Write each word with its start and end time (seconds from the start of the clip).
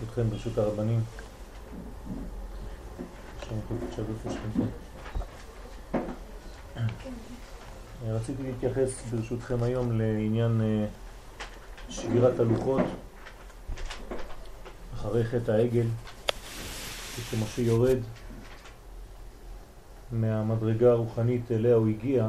ברשותכם, 0.00 0.30
ברשות 0.30 0.58
הרבנים. 0.58 1.00
רציתי 8.08 8.42
להתייחס 8.42 9.02
ברשותכם 9.10 9.62
היום 9.62 10.00
לעניין 10.00 10.60
אה, 10.60 10.86
שבירת 11.88 12.40
הלוחות. 12.40 12.82
אחרי 14.94 15.24
חטא 15.24 15.50
העגל, 15.50 15.86
כשמשה 17.16 17.62
יורד? 17.62 17.98
מהמדרגה 20.12 20.90
הרוחנית 20.90 21.52
אליה 21.52 21.74
הוא 21.74 21.88
הגיע 21.88 22.28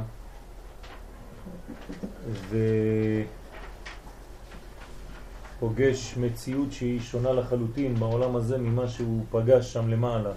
ופוגש 5.61 6.17
מציאות 6.17 6.71
שהיא 6.71 6.99
שונה 6.99 7.31
לחלוטין 7.31 7.95
בעולם 7.95 8.35
הזה 8.35 8.57
ממה 8.57 8.87
שהוא 8.87 9.25
פגש 9.31 9.73
שם 9.73 9.89
למעלה, 9.89 10.31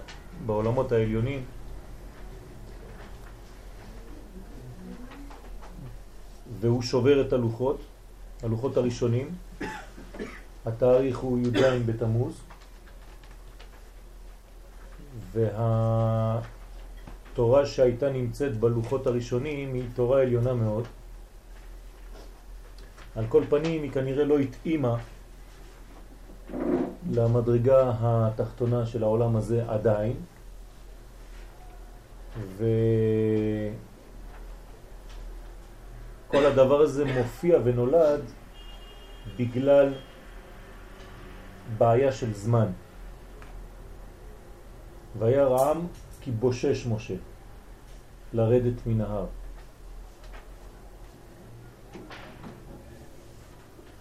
בעולמות 0.45 0.91
העליונים. 0.91 1.43
והוא 6.59 6.81
שובר 6.81 7.21
את 7.27 7.33
הלוחות, 7.33 7.81
הלוחות 8.43 8.77
הראשונים. 8.77 9.29
התאריך 10.65 11.17
הוא 11.17 11.39
י"ז 11.39 11.63
בתמוז, 11.85 12.41
וה... 15.31 16.41
התורה 17.31 17.65
שהייתה 17.65 18.09
נמצאת 18.09 18.57
בלוחות 18.57 19.07
הראשונים 19.07 19.73
היא 19.73 19.83
תורה 19.95 20.21
עליונה 20.21 20.53
מאוד. 20.53 20.83
על 23.15 23.25
כל 23.29 23.43
פנים 23.49 23.83
היא 23.83 23.91
כנראה 23.91 24.25
לא 24.25 24.39
התאימה 24.39 24.97
למדרגה 27.15 27.91
התחתונה 28.01 28.85
של 28.85 29.03
העולם 29.03 29.35
הזה 29.35 29.63
עדיין, 29.67 30.15
וכל 32.57 32.65
הדבר 36.45 36.81
הזה 36.81 37.05
מופיע 37.05 37.59
ונולד 37.63 38.21
בגלל 39.37 39.93
בעיה 41.77 42.11
של 42.11 42.33
זמן. 42.33 42.67
והיה 45.19 45.45
רעם 45.45 45.87
כי 46.21 46.31
בושש 46.31 46.85
משה 46.85 47.15
לרדת 48.33 48.85
מן 48.85 49.01
ההר. 49.01 49.25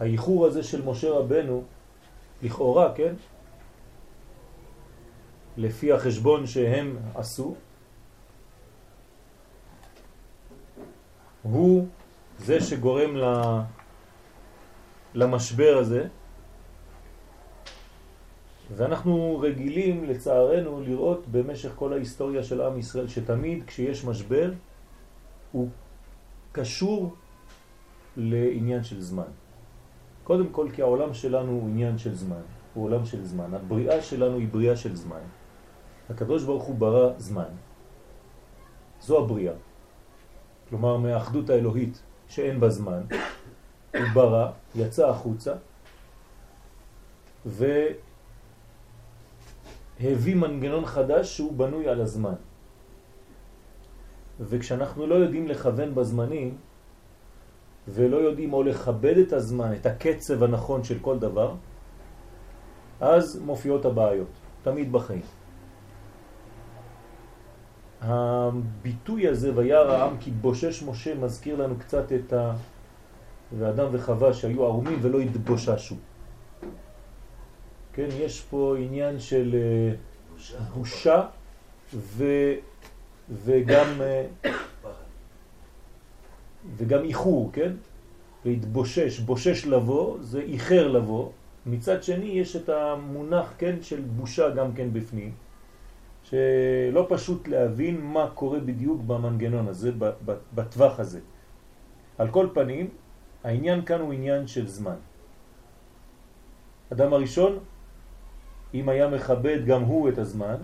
האיחור 0.00 0.46
הזה 0.46 0.62
של 0.62 0.84
משה 0.84 1.10
רבנו, 1.10 1.64
לכאורה, 2.44 2.92
כן? 2.94 3.14
לפי 5.56 5.92
החשבון 5.92 6.46
שהם 6.46 6.96
עשו, 7.14 7.54
הוא 11.42 11.86
זה 12.38 12.60
שגורם 12.60 13.16
למשבר 15.14 15.76
הזה, 15.80 16.08
ואנחנו 18.76 19.38
רגילים 19.42 20.04
לצערנו 20.04 20.80
לראות 20.82 21.26
במשך 21.30 21.72
כל 21.74 21.92
ההיסטוריה 21.92 22.42
של 22.42 22.60
עם 22.60 22.78
ישראל 22.78 23.08
שתמיד 23.08 23.64
כשיש 23.66 24.04
משבר 24.04 24.52
הוא 25.52 25.68
קשור 26.52 27.14
לעניין 28.16 28.84
של 28.84 29.00
זמן. 29.00 29.43
קודם 30.24 30.48
כל 30.48 30.68
כי 30.72 30.82
העולם 30.82 31.14
שלנו 31.14 31.50
הוא 31.50 31.68
עניין 31.68 31.98
של 31.98 32.14
זמן, 32.14 32.40
הוא 32.74 32.84
עולם 32.84 33.04
של 33.04 33.24
זמן. 33.24 33.54
הבריאה 33.54 34.02
שלנו 34.02 34.36
היא 34.36 34.48
בריאה 34.48 34.76
של 34.76 34.96
זמן. 34.96 35.20
הקדוש 36.10 36.44
ברוך 36.44 36.64
הוא 36.64 36.74
ברא 36.74 37.12
זמן. 37.18 37.52
זו 39.00 39.24
הבריאה. 39.24 39.54
כלומר 40.68 40.96
מהאחדות 40.96 41.50
האלוהית 41.50 42.02
שאין 42.28 42.60
בה 42.60 42.70
זמן, 42.70 43.00
הוא 43.94 44.08
ברא, 44.14 44.50
יצא 44.74 45.08
החוצה, 45.08 45.54
ו... 47.46 47.64
הביא 50.00 50.36
מנגנון 50.36 50.86
חדש 50.86 51.36
שהוא 51.36 51.52
בנוי 51.52 51.88
על 51.88 52.00
הזמן. 52.00 52.34
וכשאנחנו 54.40 55.06
לא 55.06 55.14
יודעים 55.14 55.48
לכוון 55.48 55.94
בזמנים, 55.94 56.56
ולא 57.88 58.16
יודעים 58.16 58.52
או 58.52 58.62
לכבד 58.62 59.18
את 59.18 59.32
הזמן, 59.32 59.72
את 59.80 59.86
הקצב 59.86 60.42
הנכון 60.42 60.84
של 60.84 60.98
כל 60.98 61.18
דבר, 61.18 61.54
אז 63.00 63.40
מופיעות 63.44 63.84
הבעיות, 63.84 64.28
תמיד 64.62 64.92
בחיים. 64.92 65.22
הביטוי 68.00 69.28
הזה, 69.28 69.52
וירא 69.54 69.92
העם 69.92 70.16
כי 70.20 70.30
בושש 70.30 70.82
משה, 70.82 71.14
מזכיר 71.14 71.56
לנו 71.62 71.74
קצת 71.78 72.12
את 72.12 72.32
ה... 72.32 72.52
ואדם 73.58 73.86
וחווה 73.92 74.34
שהיו 74.34 74.64
ערומים 74.64 74.98
ולא 75.02 75.20
התבוששו. 75.20 75.94
כן, 77.92 78.08
יש 78.10 78.40
פה 78.40 78.74
עניין 78.78 79.20
של 79.20 79.54
אה, 79.54 79.94
בושה 80.74 81.22
ו, 81.94 82.24
וגם, 83.44 83.86
אה, 84.00 84.26
וגם 86.76 87.04
איחור, 87.04 87.50
כן? 87.52 87.72
להתבושש, 88.44 89.20
בושש 89.20 89.66
לבוא, 89.66 90.18
זה 90.20 90.40
איחר 90.40 90.88
לבוא. 90.88 91.30
מצד 91.66 92.02
שני 92.02 92.26
יש 92.26 92.56
את 92.56 92.68
המונח, 92.68 93.54
כן, 93.58 93.76
של 93.82 94.00
בושה 94.00 94.50
גם 94.50 94.72
כן 94.72 94.92
בפנים, 94.92 95.32
שלא 96.24 97.06
פשוט 97.08 97.48
להבין 97.48 98.00
מה 98.00 98.30
קורה 98.34 98.60
בדיוק 98.60 99.02
במנגנון 99.06 99.68
הזה, 99.68 99.92
בטווח 100.54 101.00
הזה. 101.00 101.20
על 102.18 102.28
כל 102.30 102.48
פנים, 102.54 102.88
העניין 103.44 103.84
כאן 103.84 104.00
הוא 104.00 104.12
עניין 104.12 104.46
של 104.46 104.66
זמן. 104.66 104.96
אדם 106.92 107.12
הראשון 107.12 107.58
אם 108.74 108.88
היה 108.88 109.08
מכבד 109.08 109.66
גם 109.66 109.82
הוא 109.82 110.08
את 110.08 110.18
הזמן, 110.18 110.56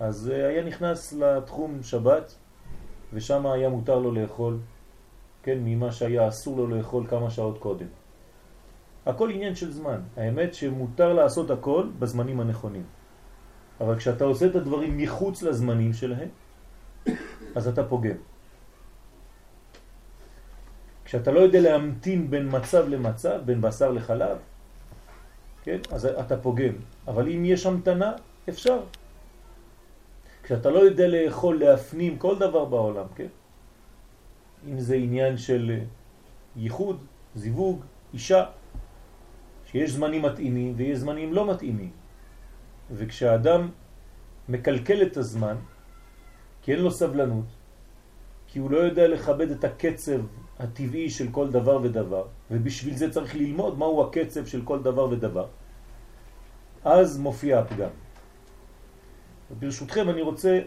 אז 0.00 0.30
אה, 0.34 0.48
היה 0.48 0.64
נכנס 0.64 1.12
לתחום 1.12 1.82
שבת, 1.82 2.34
ושם 3.12 3.46
היה 3.46 3.68
מותר 3.68 3.98
לו 3.98 4.12
לאכול, 4.12 4.58
כן, 5.42 5.58
ממה 5.64 5.92
שהיה 5.92 6.28
אסור 6.28 6.56
לו 6.56 6.66
לאכול 6.66 7.06
כמה 7.06 7.30
שעות 7.30 7.58
קודם. 7.58 7.86
הכל 9.06 9.30
עניין 9.30 9.54
של 9.54 9.72
זמן. 9.72 10.00
האמת 10.16 10.54
שמותר 10.54 11.12
לעשות 11.12 11.50
הכל 11.50 11.88
בזמנים 11.98 12.40
הנכונים. 12.40 12.82
אבל 13.80 13.96
כשאתה 13.96 14.24
עושה 14.24 14.46
את 14.46 14.56
הדברים 14.56 14.98
מחוץ 14.98 15.42
לזמנים 15.42 15.92
שלהם, 15.92 16.28
אז 17.54 17.68
אתה 17.68 17.84
פוגם. 17.84 18.16
כשאתה 21.04 21.30
לא 21.30 21.40
יודע 21.40 21.60
להמתין 21.60 22.30
בין 22.30 22.48
מצב 22.50 22.88
למצב, 22.88 23.40
בין 23.44 23.60
בשר 23.60 23.90
לחלב, 23.90 24.38
כן? 25.62 25.78
אז 25.90 26.06
אתה 26.06 26.36
פוגם. 26.36 26.74
אבל 27.08 27.28
אם 27.28 27.44
יש 27.44 27.66
המתנה, 27.66 28.12
אפשר. 28.48 28.80
כשאתה 30.46 30.70
לא 30.70 30.78
יודע 30.78 31.08
לאכול, 31.08 31.58
להפנים 31.58 32.18
כל 32.18 32.38
דבר 32.38 32.64
בעולם, 32.64 33.06
כן? 33.14 33.26
אם 34.68 34.80
זה 34.80 34.94
עניין 34.94 35.36
של 35.36 35.90
ייחוד, 36.56 37.02
זיווג, 37.34 37.82
אישה, 38.14 38.44
שיש 39.66 39.90
זמנים 39.90 40.22
מתאימים 40.22 40.74
ויש 40.76 40.98
זמנים 40.98 41.34
לא 41.34 41.50
מתאימים. 41.50 41.90
וכשהאדם 42.94 43.70
מקלקל 44.48 45.02
את 45.02 45.16
הזמן, 45.16 45.56
כי 46.62 46.72
אין 46.72 46.80
לו 46.80 46.90
סבלנות, 46.90 47.50
כי 48.46 48.58
הוא 48.58 48.70
לא 48.70 48.78
יודע 48.78 49.08
לכבד 49.08 49.50
את 49.50 49.64
הקצב 49.64 50.20
הטבעי 50.58 51.10
של 51.10 51.26
כל 51.34 51.50
דבר 51.50 51.82
ודבר, 51.82 52.24
ובשביל 52.50 52.94
זה 52.94 53.10
צריך 53.10 53.34
ללמוד 53.34 53.78
מהו 53.78 54.02
הקצב 54.02 54.46
של 54.46 54.62
כל 54.62 54.82
דבר 54.82 55.10
ודבר, 55.10 55.46
אז 56.84 57.18
מופיע 57.18 57.58
הפגם. 57.58 58.05
וברשותכם 59.50 60.10
אני 60.10 60.22
רוצה, 60.22 60.60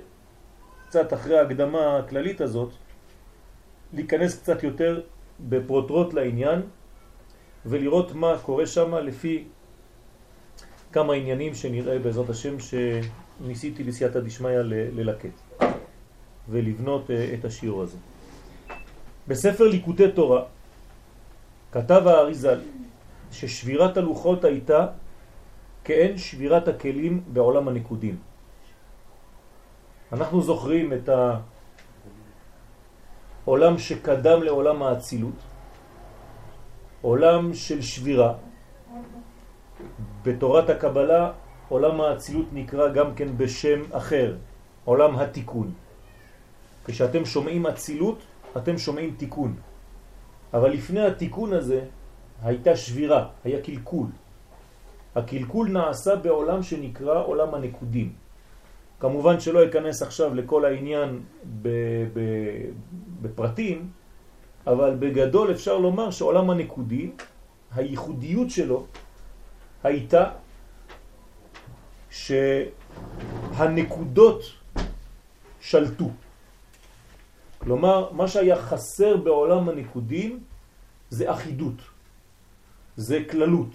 קצת 0.88 1.14
אחרי 1.14 1.40
ההקדמה 1.40 1.98
הכללית 1.98 2.42
הזאת, 2.42 2.70
להיכנס 3.94 4.40
קצת 4.40 4.64
יותר 4.64 5.02
בפרוטרוט 5.40 6.14
לעניין, 6.14 6.62
ולראות 7.66 8.12
מה 8.12 8.38
קורה 8.42 8.68
שם 8.68 8.96
לפי 8.96 9.44
כמה 10.92 11.14
עניינים 11.14 11.56
שנראה 11.56 12.00
בעזרת 12.00 12.30
השם 12.30 12.56
שניסיתי 12.60 13.84
לסייעתא 13.84 14.20
דשמיא 14.20 14.52
ללקט 14.68 15.64
ולבנות 16.50 17.12
אה, 17.12 17.34
את 17.34 17.46
השיעור 17.46 17.82
הזה. 17.82 17.98
בספר 19.28 19.68
ליקוטי 19.68 20.12
תורה 20.12 20.44
כתב 21.72 22.02
האריזל 22.08 22.60
ששבירת 23.32 23.98
הלוחות 23.98 24.44
הייתה 24.44 24.88
כאין 25.84 26.18
שבירת 26.18 26.68
הכלים 26.68 27.24
בעולם 27.34 27.68
הנקודים. 27.68 28.29
אנחנו 30.14 30.42
זוכרים 30.42 30.94
את 30.94 31.10
העולם 33.46 33.78
שקדם 33.78 34.44
לעולם 34.44 34.84
האצילות, 34.84 35.36
עולם 37.02 37.54
של 37.54 37.82
שבירה, 37.82 38.34
בתורת 40.24 40.70
הקבלה 40.70 41.32
עולם 41.70 42.02
האצילות 42.02 42.46
נקרא 42.54 42.90
גם 42.90 43.16
כן 43.16 43.38
בשם 43.38 43.82
אחר, 43.92 44.36
עולם 44.86 45.16
התיקון. 45.16 45.74
כשאתם 46.86 47.26
שומעים 47.26 47.68
אצילות, 47.68 48.20
אתם 48.58 48.78
שומעים 48.78 49.16
תיקון. 49.18 49.56
אבל 50.54 50.70
לפני 50.70 51.02
התיקון 51.06 51.54
הזה 51.54 51.86
הייתה 52.42 52.76
שבירה, 52.76 53.28
היה 53.44 53.62
קלקול. 53.62 54.08
הקלקול 55.16 55.70
נעשה 55.70 56.16
בעולם 56.16 56.64
שנקרא 56.64 57.24
עולם 57.24 57.56
הנקודים. 57.56 58.14
כמובן 59.00 59.40
שלא 59.40 59.66
אכנס 59.66 60.02
עכשיו 60.02 60.36
לכל 60.36 60.66
העניין 60.66 61.22
בפרטים, 63.22 63.90
אבל 64.68 64.96
בגדול 65.00 65.52
אפשר 65.52 65.78
לומר 65.78 66.12
שעולם 66.12 66.50
הנקודים, 66.50 67.16
הייחודיות 67.76 68.50
שלו 68.50 68.86
הייתה 69.84 70.32
שהנקודות 73.56 74.42
שלטו. 75.62 76.10
כלומר, 77.60 78.12
מה 78.12 78.28
שהיה 78.28 78.56
חסר 78.56 79.18
בעולם 79.18 79.70
הנקודים 79.70 80.40
זה 81.10 81.32
אחידות, 81.32 81.82
זה 82.98 83.24
כללות. 83.30 83.74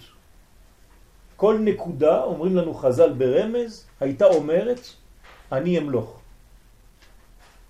כל 1.35 1.57
נקודה, 1.61 2.23
אומרים 2.23 2.55
לנו 2.55 2.73
חז"ל 2.73 3.13
ברמז, 3.13 3.87
הייתה 3.99 4.25
אומרת, 4.25 4.79
אני 5.51 5.77
אמלוך. 5.77 6.19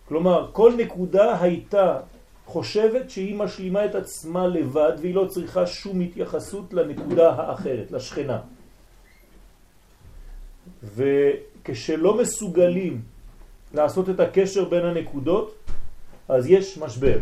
כלומר, 0.08 0.50
כל 0.54 0.74
נקודה 0.78 1.42
הייתה 1.42 2.00
חושבת 2.46 3.10
שהיא 3.10 3.36
משלימה 3.36 3.86
את 3.86 3.96
עצמה 3.96 4.48
לבד 4.48 4.92
והיא 5.02 5.16
לא 5.16 5.26
צריכה 5.30 5.68
שום 5.68 6.02
התייחסות 6.02 6.74
לנקודה 6.74 7.30
האחרת, 7.32 7.92
לשכנה. 7.92 8.40
וכשלא 10.84 12.18
מסוגלים 12.18 13.02
לעשות 13.74 14.10
את 14.10 14.20
הקשר 14.20 14.70
בין 14.70 14.86
הנקודות, 14.86 15.56
אז 16.30 16.48
יש 16.48 16.78
משבר. 16.78 17.20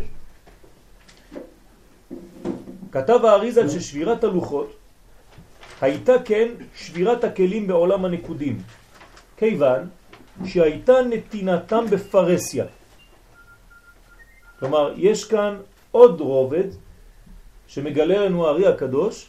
כתב 2.91 3.19
האריזל 3.23 3.69
ששבירת 3.69 4.23
הלוחות 4.23 4.75
הייתה 5.81 6.13
כן 6.25 6.47
שבירת 6.75 7.23
הכלים 7.23 7.67
בעולם 7.67 8.05
הנקודים, 8.05 8.61
כיוון 9.37 9.89
שהייתה 10.45 10.93
נתינתם 11.09 11.85
בפרסיה. 11.89 12.65
כלומר, 14.59 14.93
יש 14.97 15.25
כאן 15.25 15.57
עוד 15.91 16.21
רובד 16.21 16.67
שמגלה 17.67 18.25
לנו 18.25 18.47
הארי 18.47 18.67
הקדוש, 18.67 19.27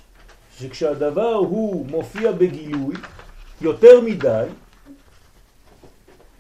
שכשהדבר 0.59 1.35
הוא 1.35 1.87
מופיע 1.87 2.33
בגילוי 2.33 2.95
יותר 3.61 4.01
מדי, 4.01 4.47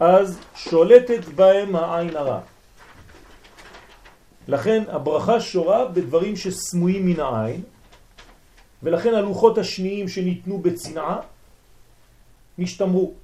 אז 0.00 0.38
שולטת 0.54 1.24
בהם 1.24 1.76
העין 1.76 2.16
הרע. 2.16 2.40
לכן 4.48 4.82
הברכה 4.88 5.40
שורה 5.40 5.84
בדברים 5.88 6.36
שסמויים 6.36 7.06
מן 7.06 7.20
העין, 7.20 7.62
ולכן 8.82 9.14
הלוחות 9.14 9.58
השניים 9.58 10.08
שניתנו 10.08 10.58
בצנעה 10.58 11.20
נשתמרו. 12.58 13.23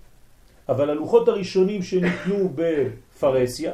אבל 0.71 0.91
הלוחות 0.91 1.29
הראשונים 1.29 1.83
שניתנו 1.83 2.53
בפרסיה, 2.55 3.73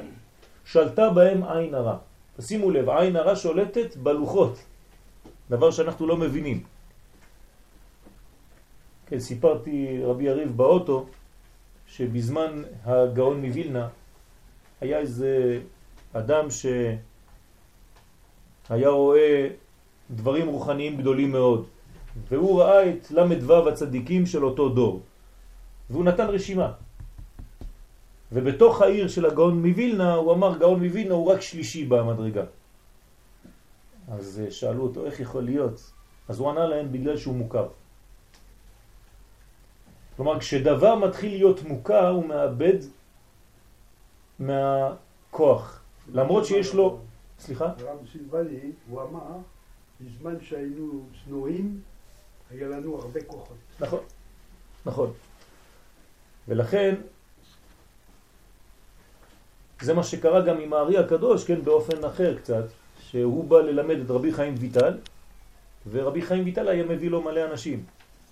שלטה 0.64 1.10
בהם 1.10 1.44
עין 1.44 1.75
הרע. 1.75 1.96
תשימו 2.37 2.70
לב, 2.70 2.88
עין 2.88 3.16
הרע 3.16 3.37
שולטת 3.37 3.96
בלוחות, 3.96 4.58
דבר 5.50 5.70
שאנחנו 5.70 6.06
לא 6.06 6.16
מבינים. 6.16 6.62
כן, 9.06 9.20
סיפרתי 9.20 10.00
רבי 10.04 10.25
יריב 10.25 10.56
באוטו, 10.56 11.06
שבזמן 11.87 12.62
הגאון 12.84 13.44
מווילנה 13.44 13.88
היה 14.81 14.99
איזה 14.99 15.60
אדם 16.12 16.46
שהיה 18.69 18.88
רואה 18.88 19.49
דברים 20.10 20.46
רוחניים 20.49 20.96
גדולים 20.96 21.32
מאוד, 21.32 21.66
והוא 22.28 22.60
ראה 22.62 22.90
את 22.90 23.10
למדו 23.10 23.69
הצדיקים 23.69 24.26
של 24.26 24.44
אותו 24.44 24.69
דור, 24.69 25.02
והוא 25.90 26.04
נתן 26.04 26.26
רשימה. 26.26 26.85
ובתוך 28.32 28.82
העיר 28.82 29.08
של 29.08 29.26
הגאון 29.26 29.67
מווילנה, 29.67 30.14
הוא 30.14 30.32
אמר 30.32 30.58
גאון 30.58 30.84
מווילנה 30.84 31.14
הוא 31.14 31.32
רק 31.32 31.40
שלישי 31.40 31.84
במדרגה. 31.84 32.44
אז 34.08 34.43
אה, 34.44 34.50
שאלו 34.50 34.82
אותו 34.82 35.06
איך 35.06 35.20
יכול 35.20 35.44
להיות? 35.44 35.93
אז 36.28 36.38
הוא 36.38 36.50
ענה 36.50 36.67
להם 36.67 36.93
בגלל 36.93 37.17
שהוא 37.17 37.34
מוכר. 37.34 37.69
כלומר, 40.17 40.40
כשדבר 40.40 40.94
מתחיל 40.94 41.31
להיות 41.31 41.62
מוכר, 41.62 42.08
הוא 42.08 42.26
מאבד 42.26 42.78
מהכוח. 44.38 45.81
למרות 46.12 46.46
שיש 46.46 46.75
לו... 46.75 46.99
סליחה? 47.38 47.64
הרב 47.64 47.99
סילבני, 48.12 48.73
הוא 48.90 49.02
אמר, 49.02 49.37
בזמן 50.00 50.40
שהיינו 50.40 51.02
צנועים, 51.25 51.81
היה 52.50 52.69
לנו 52.69 52.99
הרבה 52.99 53.20
כוחות. 53.26 53.56
נכון, 53.81 54.00
נכון. 54.87 55.12
ולכן, 56.49 56.94
זה 59.81 59.94
מה 59.94 60.02
שקרה 60.02 60.40
גם 60.40 60.61
עם 60.61 60.73
הארי 60.73 60.99
הקדוש, 60.99 61.44
כן, 61.44 61.62
באופן 61.64 62.05
אחר 62.05 62.37
קצת, 62.37 62.64
שהוא 63.00 63.44
בא 63.44 63.61
ללמד 63.61 63.96
את 64.05 64.11
רבי 64.11 64.32
חיים 64.32 64.55
ויטל, 64.58 64.94
ורבי 65.90 66.23
חיים 66.23 66.44
ויטל 66.44 66.69
היה 66.69 66.84
מביא 66.84 67.11
לו 67.11 67.23
מלא 67.23 67.44
אנשים. 67.44 67.84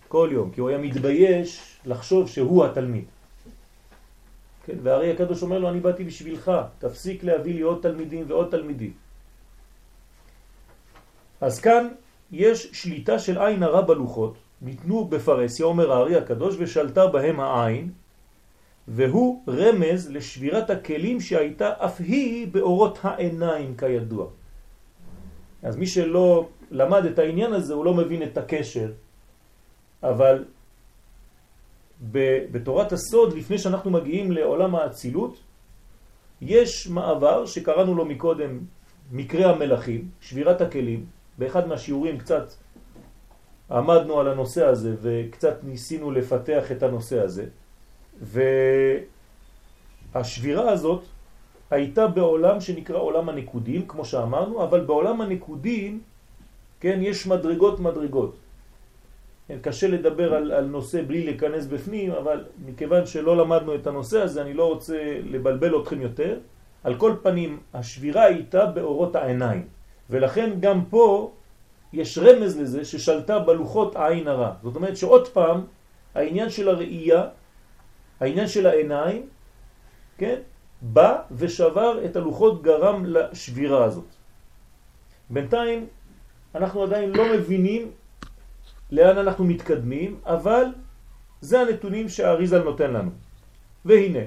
כל 0.09 0.29
יום, 0.33 0.51
כי 0.51 0.61
הוא 0.61 0.69
היה 0.69 0.79
מתבייש 0.79 1.79
לחשוב 1.87 2.29
שהוא 2.29 2.65
התלמיד. 2.65 3.05
כן, 4.67 4.77
והרי 4.83 5.13
הקדוש 5.13 5.43
אומר 5.43 5.59
לו, 5.59 5.69
אני 5.69 5.81
באתי 5.81 6.05
בשבילך, 6.05 6.53
תפסיק 6.79 7.25
להביא 7.25 7.55
לי 7.55 7.61
עוד 7.61 7.79
תלמידים 7.83 8.25
ועוד 8.29 8.49
תלמידים. 8.51 8.93
אז 11.41 11.61
כאן 11.61 11.89
יש 12.33 12.71
שליטה 12.73 13.19
של 13.19 13.39
עין 13.39 13.63
הרע 13.63 13.81
בלוחות, 13.81 14.35
ניתנו 14.63 15.05
בפרסיה, 15.05 15.67
אומר 15.67 15.93
הארי 15.93 16.17
הקדוש, 16.17 16.57
ושלטה 16.59 17.07
בהם 17.07 17.41
העין, 17.41 17.91
והוא 18.89 19.43
רמז 19.49 20.11
לשבירת 20.11 20.71
הכלים 20.71 21.21
שהייתה 21.21 21.73
אף 21.79 22.01
היא 22.01 22.49
באורות 22.53 22.99
העיניים 23.03 23.77
כידוע. 23.77 24.27
אז 25.63 25.77
מי 25.77 25.87
שלא 25.87 26.49
למד 26.71 27.05
את 27.05 27.19
העניין 27.19 27.53
הזה, 27.53 27.75
הוא 27.75 27.85
לא 27.85 27.95
מבין 27.95 28.23
את 28.23 28.39
הקשר 28.39 28.93
אבל 30.05 30.45
בתורת 32.53 32.93
הסוד, 32.93 33.33
לפני 33.33 33.59
שאנחנו 33.59 33.91
מגיעים 33.91 34.33
לעולם 34.33 34.75
האצילות, 34.75 35.41
יש 36.41 36.89
מעבר 36.89 37.47
שקראנו 37.47 37.95
לו 37.95 38.05
מקודם 38.05 38.59
מקרה 39.13 39.51
המלאכים, 39.51 40.09
שבירת 40.21 40.61
הכלים. 40.61 41.07
באחד 41.39 41.69
מהשיעורים 41.69 42.19
קצת 42.19 42.53
עמדנו 43.71 44.21
על 44.21 44.29
הנושא 44.29 44.65
הזה 44.65 44.95
וקצת 45.03 45.65
ניסינו 45.65 46.11
לפתח 46.11 46.73
את 46.73 46.83
הנושא 46.83 47.21
הזה. 47.21 47.47
והשבירה 50.13 50.71
הזאת 50.71 51.03
הייתה 51.71 52.07
בעולם 52.07 52.61
שנקרא 52.61 52.99
עולם 52.99 53.29
הנקודים, 53.29 53.87
כמו 53.89 54.05
שאמרנו, 54.05 54.65
אבל 54.65 54.81
בעולם 54.81 55.21
הנקודים, 55.21 56.01
כן, 56.81 56.99
יש 57.03 57.27
מדרגות 57.27 57.81
מדרגות. 57.81 58.37
כן, 59.49 59.59
קשה 59.63 59.89
לדבר 59.89 60.35
על, 60.35 60.53
על 60.53 60.65
נושא 60.65 61.03
בלי 61.07 61.25
להיכנס 61.25 61.67
בפנים, 61.67 62.13
אבל 62.13 62.45
מכיוון 62.67 63.07
שלא 63.07 63.37
למדנו 63.37 63.75
את 63.75 63.87
הנושא 63.87 64.21
הזה, 64.21 64.43
אני 64.43 64.55
לא 64.55 64.69
רוצה 64.69 65.21
לבלבל 65.25 65.81
אתכם 65.81 66.01
יותר. 66.01 66.39
על 66.85 66.95
כל 66.95 67.13
פנים, 67.23 67.61
השבירה 67.75 68.25
הייתה 68.25 68.67
באורות 68.67 69.17
העיניים, 69.17 69.67
ולכן 70.11 70.51
גם 70.61 70.85
פה 70.91 71.33
יש 71.93 72.19
רמז 72.19 72.61
לזה 72.61 72.85
ששלטה 72.85 73.39
בלוחות 73.39 73.97
העין 73.97 74.29
הרע. 74.29 74.53
זאת 74.63 74.77
אומרת 74.77 74.97
שעוד 74.97 75.29
פעם, 75.29 75.61
העניין 76.15 76.51
של 76.51 76.69
הראייה, 76.69 77.23
העניין 78.21 78.49
של 78.49 78.67
העיניים, 78.67 79.29
כן, 80.19 80.41
בא 80.83 81.23
ושבר 81.31 82.05
את 82.05 82.17
הלוחות 82.17 82.63
גרם 82.63 83.05
לשבירה 83.07 83.85
הזאת. 83.85 84.09
בינתיים 85.31 85.87
אנחנו 86.55 86.83
עדיין 86.83 87.11
לא 87.11 87.25
מבינים 87.33 87.91
לאן 88.91 89.19
אנחנו 89.19 89.45
מתקדמים, 89.45 90.21
אבל 90.27 90.65
זה 91.41 91.61
הנתונים 91.61 92.09
שהאריזל 92.09 92.63
נותן 92.63 92.91
לנו. 92.91 93.11
והנה, 93.85 94.25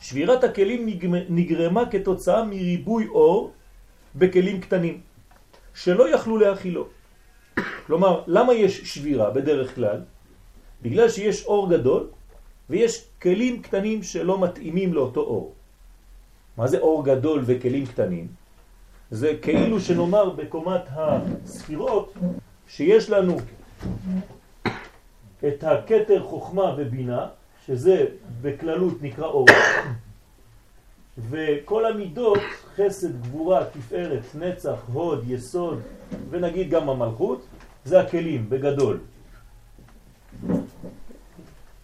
שבירת 0.00 0.44
הכלים 0.44 0.86
נגרמה 1.28 1.90
כתוצאה 1.90 2.44
מריבוי 2.44 3.06
אור 3.08 3.52
בכלים 4.14 4.60
קטנים, 4.60 5.00
שלא 5.74 6.14
יכלו 6.14 6.36
להכילו. 6.38 6.88
כלומר, 7.86 8.22
למה 8.26 8.54
יש 8.54 8.94
שבירה 8.94 9.30
בדרך 9.30 9.74
כלל? 9.74 10.00
בגלל 10.82 11.08
שיש 11.08 11.44
אור 11.44 11.70
גדול 11.70 12.06
ויש 12.70 13.04
כלים 13.22 13.62
קטנים 13.62 14.02
שלא 14.02 14.40
מתאימים 14.40 14.94
לאותו 14.94 15.20
אור. 15.20 15.52
מה 16.56 16.68
זה 16.68 16.78
אור 16.78 17.04
גדול 17.04 17.42
וכלים 17.46 17.86
קטנים? 17.86 18.26
זה 19.10 19.34
כאילו 19.42 19.80
שנאמר 19.80 20.30
בקומת 20.30 20.82
הספירות 20.90 22.14
שיש 22.68 23.10
לנו 23.10 23.36
את 25.48 25.64
הכתר 25.64 26.22
חוכמה 26.22 26.74
ובינה, 26.78 27.26
שזה 27.66 28.06
בכללות 28.42 29.02
נקרא 29.02 29.26
אור, 29.26 29.46
וכל 31.30 31.86
המידות, 31.86 32.38
חסד, 32.76 33.22
גבורה, 33.22 33.64
תפארת, 33.64 34.22
נצח, 34.34 34.78
הוד, 34.92 35.24
יסוד, 35.28 35.80
ונגיד 36.30 36.70
גם 36.70 36.88
המלכות, 36.88 37.46
זה 37.84 38.00
הכלים, 38.00 38.50
בגדול. 38.50 38.98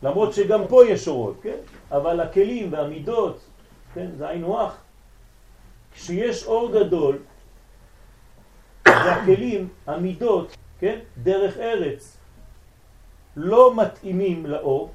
למרות 0.03 0.33
שגם 0.35 0.61
פה 0.69 0.87
יש 0.87 1.09
אורות, 1.09 1.37
כן? 1.43 1.59
אבל 1.91 2.21
הכלים 2.21 2.73
והמידות, 2.73 3.41
כן? 3.95 4.11
זה 4.17 4.29
היינו 4.29 4.61
הך. 4.61 4.77
כשיש 5.95 6.45
אור 6.47 6.73
גדול, 6.73 7.19
והכלים, 8.87 9.69
המידות, 9.87 10.57
כן? 10.79 10.99
דרך 11.23 11.57
ארץ, 11.57 12.17
לא 13.37 13.75
מתאימים 13.77 14.47
לאור, 14.47 14.91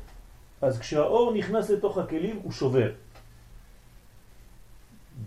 אז 0.62 0.80
כשהאור 0.80 1.34
נכנס 1.34 1.70
לתוך 1.70 1.98
הכלים 1.98 2.40
הוא 2.44 2.52
שובר. 2.52 2.92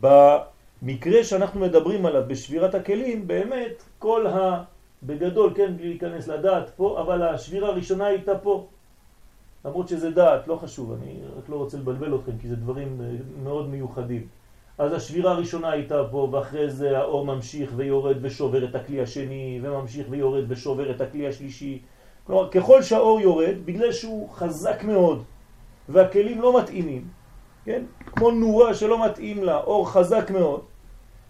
במקרה 0.00 1.24
שאנחנו 1.24 1.60
מדברים 1.60 2.06
עליו 2.06 2.22
בשבירת 2.26 2.74
הכלים, 2.74 3.26
באמת 3.26 3.82
כל 3.98 4.26
ה... 4.26 4.64
בגדול, 5.06 5.52
כן, 5.54 5.76
בלי 5.76 5.88
להיכנס 5.88 6.28
לדעת 6.28 6.70
פה, 6.76 7.00
אבל 7.00 7.22
השבירה 7.22 7.68
הראשונה 7.68 8.06
הייתה 8.06 8.38
פה. 8.38 8.66
למרות 9.64 9.88
שזה 9.88 10.10
דעת, 10.10 10.48
לא 10.48 10.56
חשוב, 10.56 10.92
אני 10.92 11.20
רק 11.36 11.48
לא 11.48 11.56
רוצה 11.56 11.76
לבלבל 11.76 12.14
אתכם 12.14 12.38
כי 12.38 12.48
זה 12.48 12.56
דברים 12.56 13.00
אה, 13.00 13.06
מאוד 13.42 13.68
מיוחדים. 13.68 14.26
אז 14.78 14.92
השבירה 14.92 15.32
הראשונה 15.32 15.70
הייתה 15.70 16.02
פה, 16.10 16.28
ואחרי 16.32 16.70
זה 16.70 16.98
האור 16.98 17.26
ממשיך 17.26 17.72
ויורד 17.76 18.16
ושובר 18.22 18.64
את 18.64 18.74
הכלי 18.74 19.00
השני, 19.00 19.60
וממשיך 19.62 20.06
ויורד 20.10 20.44
ושובר 20.48 20.90
את 20.90 21.00
הכלי 21.00 21.28
השלישי. 21.28 21.78
כלומר, 22.26 22.50
ככל 22.50 22.82
שהאור 22.82 23.20
יורד, 23.20 23.54
בגלל 23.64 23.92
שהוא 23.92 24.30
חזק 24.30 24.84
מאוד, 24.84 25.22
והכלים 25.88 26.42
לא 26.42 26.60
מתאימים, 26.60 27.08
כן? 27.64 27.82
כמו 28.06 28.30
נורה 28.30 28.74
שלא 28.74 29.06
מתאים 29.06 29.44
לה, 29.44 29.56
אור 29.56 29.90
חזק 29.90 30.30
מאוד, 30.30 30.60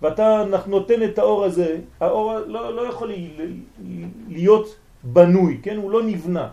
ואתה 0.02 0.44
נותן 0.66 1.02
את 1.02 1.18
האור 1.18 1.44
הזה, 1.44 1.78
האור 2.00 2.38
לא, 2.46 2.76
לא 2.76 2.82
יכול 2.88 3.12
להיות 4.28 4.76
בנוי, 5.04 5.60
כן? 5.62 5.76
הוא 5.76 5.90
לא 5.90 6.02
נבנה. 6.02 6.48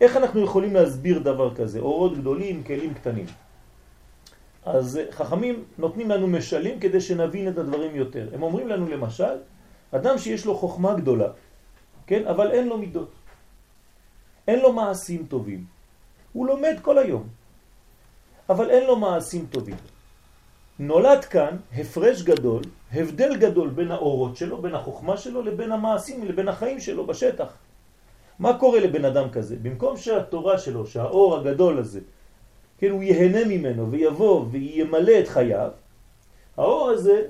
איך 0.00 0.16
אנחנו 0.16 0.40
יכולים 0.40 0.74
להסביר 0.74 1.18
דבר 1.18 1.54
כזה? 1.54 1.78
אורות 1.80 2.18
גדולים, 2.18 2.62
כלים 2.62 2.94
קטנים. 2.94 3.26
אז 4.64 5.00
חכמים 5.10 5.64
נותנים 5.78 6.10
לנו 6.10 6.26
משלים 6.26 6.80
כדי 6.80 7.00
שנבין 7.00 7.48
את 7.48 7.58
הדברים 7.58 7.96
יותר. 7.96 8.28
הם 8.34 8.42
אומרים 8.42 8.68
לנו 8.68 8.88
למשל, 8.88 9.34
אדם 9.90 10.18
שיש 10.18 10.46
לו 10.46 10.54
חוכמה 10.54 10.94
גדולה, 10.94 11.28
כן? 12.06 12.26
אבל 12.26 12.50
אין 12.50 12.68
לו 12.68 12.78
מידות. 12.78 13.10
אין 14.48 14.60
לו 14.60 14.72
מעשים 14.72 15.26
טובים. 15.26 15.64
הוא 16.32 16.46
לומד 16.46 16.76
כל 16.82 16.98
היום, 16.98 17.28
אבל 18.48 18.70
אין 18.70 18.86
לו 18.86 18.96
מעשים 18.96 19.46
טובים. 19.50 19.76
נולד 20.78 21.24
כאן 21.24 21.56
הפרש 21.76 22.22
גדול, 22.22 22.62
הבדל 22.92 23.36
גדול 23.36 23.68
בין 23.68 23.90
האורות 23.90 24.36
שלו, 24.36 24.62
בין 24.62 24.74
החוכמה 24.74 25.16
שלו, 25.16 25.42
לבין 25.42 25.72
המעשים, 25.72 26.24
לבין 26.24 26.48
החיים 26.48 26.80
שלו 26.80 27.06
בשטח. 27.06 27.67
מה 28.38 28.58
קורה 28.58 28.80
לבן 28.80 29.04
אדם 29.04 29.30
כזה? 29.30 29.56
במקום 29.62 29.96
שהתורה 29.96 30.58
שלו, 30.58 30.86
שהאור 30.86 31.36
הגדול 31.36 31.78
הזה, 31.78 32.00
כן, 32.78 32.90
הוא 32.90 33.02
יהנה 33.02 33.44
ממנו 33.44 33.90
ויבוא 33.90 34.44
וימלא 34.50 35.12
את 35.20 35.28
חייו, 35.28 35.70
האור 36.56 36.90
הזה 36.90 37.22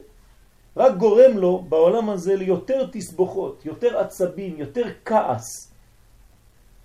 רק 0.77 0.97
גורם 0.97 1.39
לו 1.39 1.65
בעולם 1.69 2.11
הזה 2.11 2.37
ליותר 2.37 2.87
תסבוכות, 2.93 3.67
יותר 3.67 3.99
עצבים, 3.99 4.55
יותר 4.59 4.85
כעס. 5.05 5.73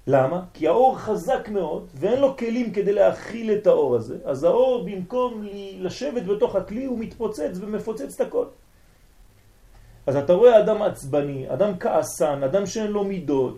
למה? 0.07 0.41
כי 0.53 0.67
האור 0.67 0.97
חזק 0.97 1.49
מאוד 1.49 1.87
ואין 1.95 2.19
לו 2.19 2.37
כלים 2.37 2.71
כדי 2.71 2.93
להכיל 2.93 3.51
את 3.51 3.67
האור 3.67 3.95
הזה, 3.95 4.17
אז 4.25 4.43
האור 4.43 4.83
במקום 4.85 5.45
לשבת 5.79 6.23
בתוך 6.23 6.55
הכלי 6.55 6.85
הוא 6.85 6.99
מתפוצץ 6.99 7.57
ומפוצץ 7.59 8.15
את 8.15 8.27
הכל. 8.27 8.45
אז 10.07 10.15
אתה 10.15 10.33
רואה 10.33 10.59
אדם 10.59 10.81
עצבני, 10.81 11.53
אדם 11.53 11.77
כעסן, 11.79 12.43
אדם 12.43 12.65
שאין 12.65 12.91
לו 12.91 13.03
מידות, 13.03 13.57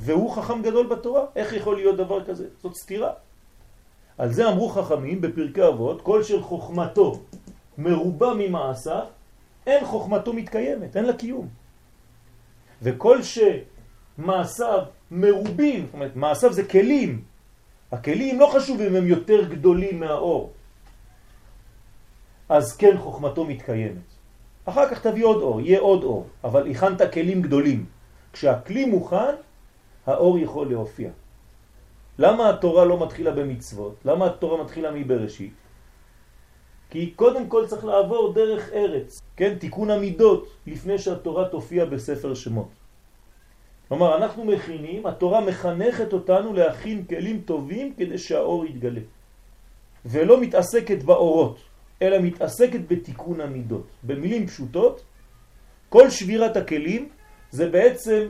והוא 0.00 0.30
חכם 0.30 0.62
גדול 0.62 0.86
בתורה. 0.86 1.24
איך 1.36 1.52
יכול 1.52 1.76
להיות 1.76 1.96
דבר 1.96 2.24
כזה? 2.24 2.46
זאת 2.62 2.74
סתירה. 2.74 3.12
על 4.18 4.32
זה 4.32 4.48
אמרו 4.48 4.68
חכמים 4.68 5.20
בפרקי 5.20 5.68
אבות, 5.68 6.02
כל 6.02 6.22
של 6.22 6.42
חוכמתו 6.42 7.20
מרובה 7.78 8.34
ממעשה, 8.38 9.00
אין 9.66 9.84
חוכמתו 9.84 10.32
מתקיימת, 10.32 10.96
אין 10.96 11.04
לה 11.04 11.12
קיום. 11.12 11.48
וכל 12.82 13.18
שמעשיו 13.22 14.82
מרובים, 15.10 15.84
זאת 15.84 15.94
אומרת, 15.94 16.16
מעשיו 16.16 16.52
זה 16.52 16.64
כלים. 16.64 17.22
הכלים 17.92 18.40
לא 18.40 18.50
חשובים, 18.54 18.96
הם 18.96 19.06
יותר 19.06 19.44
גדולים 19.44 20.00
מהאור. 20.00 20.52
אז 22.48 22.76
כן 22.76 22.98
חוכמתו 22.98 23.44
מתקיימת. 23.44 24.08
אחר 24.64 24.88
כך 24.90 25.02
תביא 25.06 25.24
עוד 25.24 25.42
אור, 25.42 25.60
יהיה 25.60 25.80
עוד 25.80 26.02
אור, 26.02 26.26
אבל 26.44 26.70
הכנת 26.70 27.12
כלים 27.12 27.42
גדולים. 27.42 27.86
כשהכלי 28.32 28.84
מוכן, 28.84 29.34
האור 30.06 30.38
יכול 30.38 30.70
להופיע. 30.70 31.10
למה 32.18 32.50
התורה 32.50 32.84
לא 32.84 33.02
מתחילה 33.02 33.30
במצוות? 33.30 33.94
למה 34.04 34.26
התורה 34.26 34.64
מתחילה 34.64 34.90
מבראשית? 34.90 35.52
כי 36.90 37.10
קודם 37.16 37.48
כל 37.48 37.66
צריך 37.66 37.84
לעבור 37.84 38.32
דרך 38.32 38.72
ארץ, 38.72 39.20
כן? 39.36 39.54
תיקון 39.58 39.90
המידות, 39.90 40.48
לפני 40.66 40.98
שהתורה 40.98 41.48
תופיע 41.48 41.84
בספר 41.84 42.34
שמות. 42.34 42.68
כלומר, 43.88 44.16
אנחנו 44.16 44.44
מכינים, 44.44 45.06
התורה 45.06 45.40
מחנכת 45.40 46.12
אותנו 46.12 46.52
להכין 46.52 47.04
כלים 47.04 47.42
טובים 47.44 47.94
כדי 47.94 48.18
שהאור 48.18 48.66
יתגלה. 48.66 49.00
ולא 50.06 50.40
מתעסקת 50.40 51.02
באורות, 51.02 51.58
אלא 52.02 52.18
מתעסקת 52.18 52.80
בתיקון 52.88 53.40
המידות. 53.40 53.86
במילים 54.02 54.46
פשוטות, 54.46 55.02
כל 55.88 56.10
שבירת 56.10 56.56
הכלים 56.56 57.08
זה 57.50 57.68
בעצם 57.68 58.28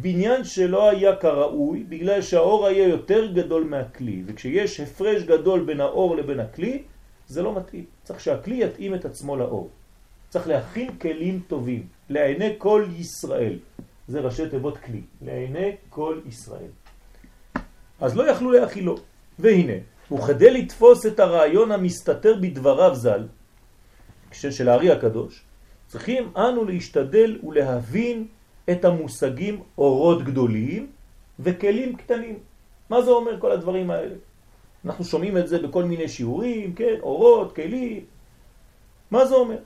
בניין 0.00 0.44
שלא 0.44 0.90
היה 0.90 1.16
כראוי 1.16 1.84
בגלל 1.88 2.22
שהאור 2.22 2.66
היה 2.66 2.88
יותר 2.88 3.32
גדול 3.32 3.64
מהכלי 3.64 4.22
וכשיש 4.26 4.80
הפרש 4.80 5.22
גדול 5.22 5.64
בין 5.64 5.80
האור 5.80 6.16
לבין 6.16 6.40
הכלי 6.40 6.82
זה 7.28 7.42
לא 7.42 7.54
מתאים. 7.54 7.84
צריך 8.02 8.20
שהכלי 8.20 8.64
יתאים 8.64 8.94
את 8.94 9.04
עצמו 9.04 9.36
לאור. 9.36 9.70
צריך 10.28 10.48
להכין 10.48 10.98
כלים 10.98 11.40
טובים 11.48 11.86
לעיני 12.08 12.54
כל 12.58 12.86
ישראל. 12.98 13.58
זה 14.08 14.20
ראשי 14.20 14.48
תיבות 14.48 14.78
כלי, 14.78 15.00
לעיני 15.22 15.76
כל 15.88 16.20
ישראל. 16.28 16.70
אז 18.00 18.16
לא 18.16 18.30
יכלו 18.30 18.50
להכילו. 18.52 18.96
והנה, 19.38 19.72
וכדי 20.12 20.50
לתפוס 20.50 21.06
את 21.06 21.20
הרעיון 21.20 21.72
המסתתר 21.72 22.34
בדבריו 22.40 22.94
ז"ל, 22.94 23.26
של 24.32 24.68
הארי 24.68 24.90
הקדוש, 24.90 25.44
צריכים 25.86 26.32
אנו 26.36 26.64
להשתדל 26.64 27.38
ולהבין 27.44 28.26
את 28.70 28.84
המושגים 28.84 29.62
אורות 29.78 30.22
גדולים 30.22 30.86
וכלים 31.40 31.96
קטנים. 31.96 32.38
מה 32.90 33.02
זה 33.02 33.10
אומר 33.10 33.40
כל 33.40 33.52
הדברים 33.52 33.90
האלה? 33.90 34.14
אנחנו 34.84 35.04
שומעים 35.04 35.36
את 35.36 35.48
זה 35.48 35.62
בכל 35.62 35.84
מיני 35.84 36.08
שיעורים, 36.08 36.74
כן, 36.74 36.94
אורות, 37.02 37.54
כלים. 37.56 38.04
מה 39.10 39.24
זה 39.26 39.34
אומר? 39.34 39.58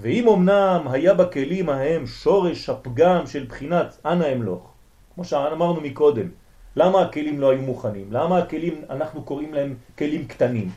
ואם 0.00 0.28
אמנם 0.28 0.86
היה 0.90 1.14
בכלים 1.14 1.68
ההם 1.68 2.06
שורש 2.06 2.68
הפגם 2.68 3.26
של 3.26 3.44
בחינת 3.44 3.96
אנא 4.06 4.32
אמלוך, 4.32 4.72
כמו 5.14 5.24
שאמרנו 5.24 5.80
מקודם, 5.80 6.28
למה 6.76 7.00
הכלים 7.00 7.40
לא 7.40 7.50
היו 7.50 7.62
מוכנים? 7.62 8.12
למה 8.12 8.38
הכלים, 8.38 8.82
אנחנו 8.90 9.22
קוראים 9.22 9.54
להם 9.54 9.74
כלים 9.98 10.26
קטנים? 10.26 10.70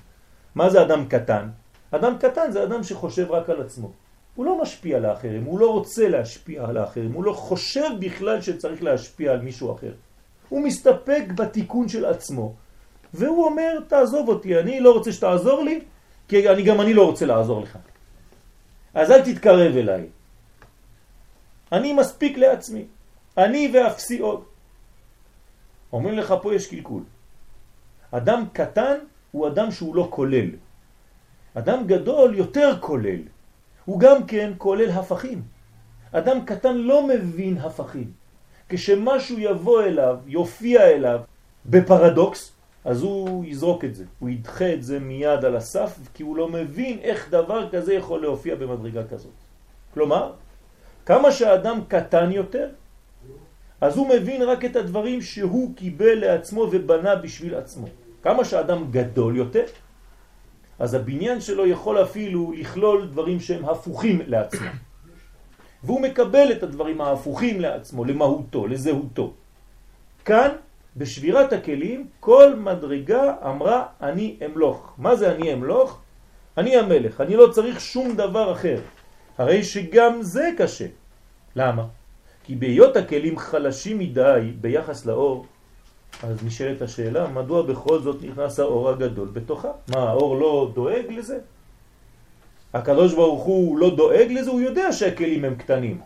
מה 0.55 0.69
זה 0.69 0.81
אדם 0.81 1.05
קטן? 1.07 1.49
אדם 1.91 2.17
קטן 2.19 2.51
זה 2.51 2.63
אדם 2.63 2.83
שחושב 2.83 3.31
רק 3.31 3.49
על 3.49 3.61
עצמו. 3.61 3.91
הוא 4.35 4.45
לא 4.45 4.61
משפיע 4.61 4.97
על 4.97 5.05
האחרים, 5.05 5.43
הוא 5.43 5.59
לא 5.59 5.71
רוצה 5.71 6.09
להשפיע 6.09 6.65
על 6.65 6.77
האחרים, 6.77 7.11
הוא 7.11 7.23
לא 7.23 7.33
חושב 7.33 7.89
בכלל 7.99 8.41
שצריך 8.41 8.83
להשפיע 8.83 9.31
על 9.31 9.41
מישהו 9.41 9.75
אחר. 9.75 9.93
הוא 10.49 10.61
מסתפק 10.61 11.23
בתיקון 11.35 11.89
של 11.89 12.05
עצמו, 12.05 12.53
והוא 13.13 13.45
אומר, 13.45 13.79
תעזוב 13.87 14.29
אותי, 14.29 14.59
אני 14.59 14.79
לא 14.79 14.93
רוצה 14.93 15.11
שתעזור 15.11 15.63
לי, 15.63 15.79
כי 16.27 16.49
אני, 16.49 16.63
גם 16.63 16.81
אני 16.81 16.93
לא 16.93 17.05
רוצה 17.05 17.25
לעזור 17.25 17.61
לך. 17.61 17.77
אז 18.93 19.11
אל 19.11 19.21
תתקרב 19.21 19.77
אליי. 19.77 20.03
אני 21.71 21.93
מספיק 21.93 22.37
לעצמי. 22.37 22.85
אני 23.37 23.71
ואפסי 23.73 24.19
עוד. 24.19 24.43
אומרים 25.93 26.17
לך, 26.17 26.33
פה 26.41 26.55
יש 26.55 26.67
קלקול. 26.67 27.03
אדם 28.11 28.43
קטן 28.53 28.97
הוא 29.31 29.47
אדם 29.47 29.71
שהוא 29.71 29.95
לא 29.95 30.07
כולל. 30.09 30.49
אדם 31.53 31.87
גדול 31.87 32.35
יותר 32.35 32.77
כולל. 32.79 33.34
הוא 33.85 33.99
גם 33.99 34.25
כן 34.25 34.51
כולל 34.57 34.89
הפכים. 34.89 35.41
אדם 36.11 36.45
קטן 36.45 36.77
לא 36.77 37.07
מבין 37.07 37.57
הפכים. 37.57 38.11
כשמשהו 38.69 39.39
יבוא 39.39 39.83
אליו, 39.83 40.17
יופיע 40.25 40.87
אליו 40.87 41.19
בפרדוקס, 41.65 42.51
אז 42.85 43.01
הוא 43.01 43.45
יזרוק 43.45 43.85
את 43.85 43.95
זה, 43.95 44.03
הוא 44.19 44.29
ידחה 44.29 44.73
את 44.73 44.83
זה 44.83 44.99
מיד 44.99 45.45
על 45.45 45.55
הסף, 45.55 45.99
כי 46.13 46.23
הוא 46.23 46.37
לא 46.37 46.47
מבין 46.47 46.99
איך 46.99 47.29
דבר 47.29 47.69
כזה 47.69 47.93
יכול 47.93 48.21
להופיע 48.21 48.55
במדרגה 48.55 49.07
כזאת. 49.07 49.31
כלומר, 49.93 50.31
כמה 51.05 51.31
שהאדם 51.31 51.79
קטן 51.87 52.31
יותר, 52.31 52.69
אז 53.81 53.97
הוא 53.97 54.09
מבין 54.09 54.41
רק 54.41 54.65
את 54.65 54.75
הדברים 54.75 55.21
שהוא 55.21 55.75
קיבל 55.75 56.19
לעצמו 56.19 56.61
ובנה 56.71 57.15
בשביל 57.15 57.55
עצמו. 57.55 57.87
כמה 58.23 58.45
שאדם 58.45 58.91
גדול 58.91 59.37
יותר, 59.37 59.65
אז 60.79 60.93
הבניין 60.93 61.41
שלו 61.41 61.67
יכול 61.67 62.03
אפילו 62.03 62.53
לכלול 62.57 63.07
דברים 63.07 63.39
שהם 63.39 63.65
הפוכים 63.65 64.21
לעצמו. 64.27 64.69
והוא 65.83 66.01
מקבל 66.01 66.51
את 66.51 66.63
הדברים 66.63 67.01
ההפוכים 67.01 67.61
לעצמו, 67.61 68.05
למהותו, 68.05 68.67
לזהותו. 68.67 69.33
כאן, 70.25 70.49
בשבירת 70.97 71.53
הכלים, 71.53 72.07
כל 72.19 72.55
מדרגה 72.55 73.33
אמרה 73.45 73.85
אני 74.01 74.37
אמלוך. 74.45 74.93
מה 74.97 75.15
זה 75.15 75.31
אני 75.31 75.53
אמלוך? 75.53 75.99
אני 76.57 76.77
המלך, 76.77 77.21
אני 77.21 77.35
לא 77.35 77.47
צריך 77.51 77.81
שום 77.81 78.15
דבר 78.15 78.51
אחר. 78.51 78.79
הרי 79.37 79.63
שגם 79.63 80.21
זה 80.21 80.49
קשה. 80.57 80.85
למה? 81.55 81.85
כי 82.43 82.55
בהיות 82.55 82.97
הכלים 82.97 83.37
חלשים 83.37 83.99
מדי 83.99 84.51
ביחס 84.61 85.05
לאור, 85.05 85.45
אז 86.23 86.43
נשאלת 86.43 86.81
השאלה, 86.81 87.27
מדוע 87.27 87.61
בכל 87.61 88.01
זאת 88.01 88.23
נכנס 88.23 88.59
האור 88.59 88.89
הגדול 88.89 89.27
בתוכה? 89.33 89.71
מה, 89.87 90.09
האור 90.09 90.39
לא 90.39 90.71
דואג 90.73 91.05
לזה? 91.09 91.39
הקדוש 92.73 93.13
ברוך 93.13 93.43
הוא 93.43 93.77
לא 93.77 93.95
דואג 93.95 94.27
לזה, 94.31 94.51
הוא 94.51 94.61
יודע 94.61 94.93
שהכלים 94.93 95.45
הם 95.45 95.55
קטנים. 95.55 96.01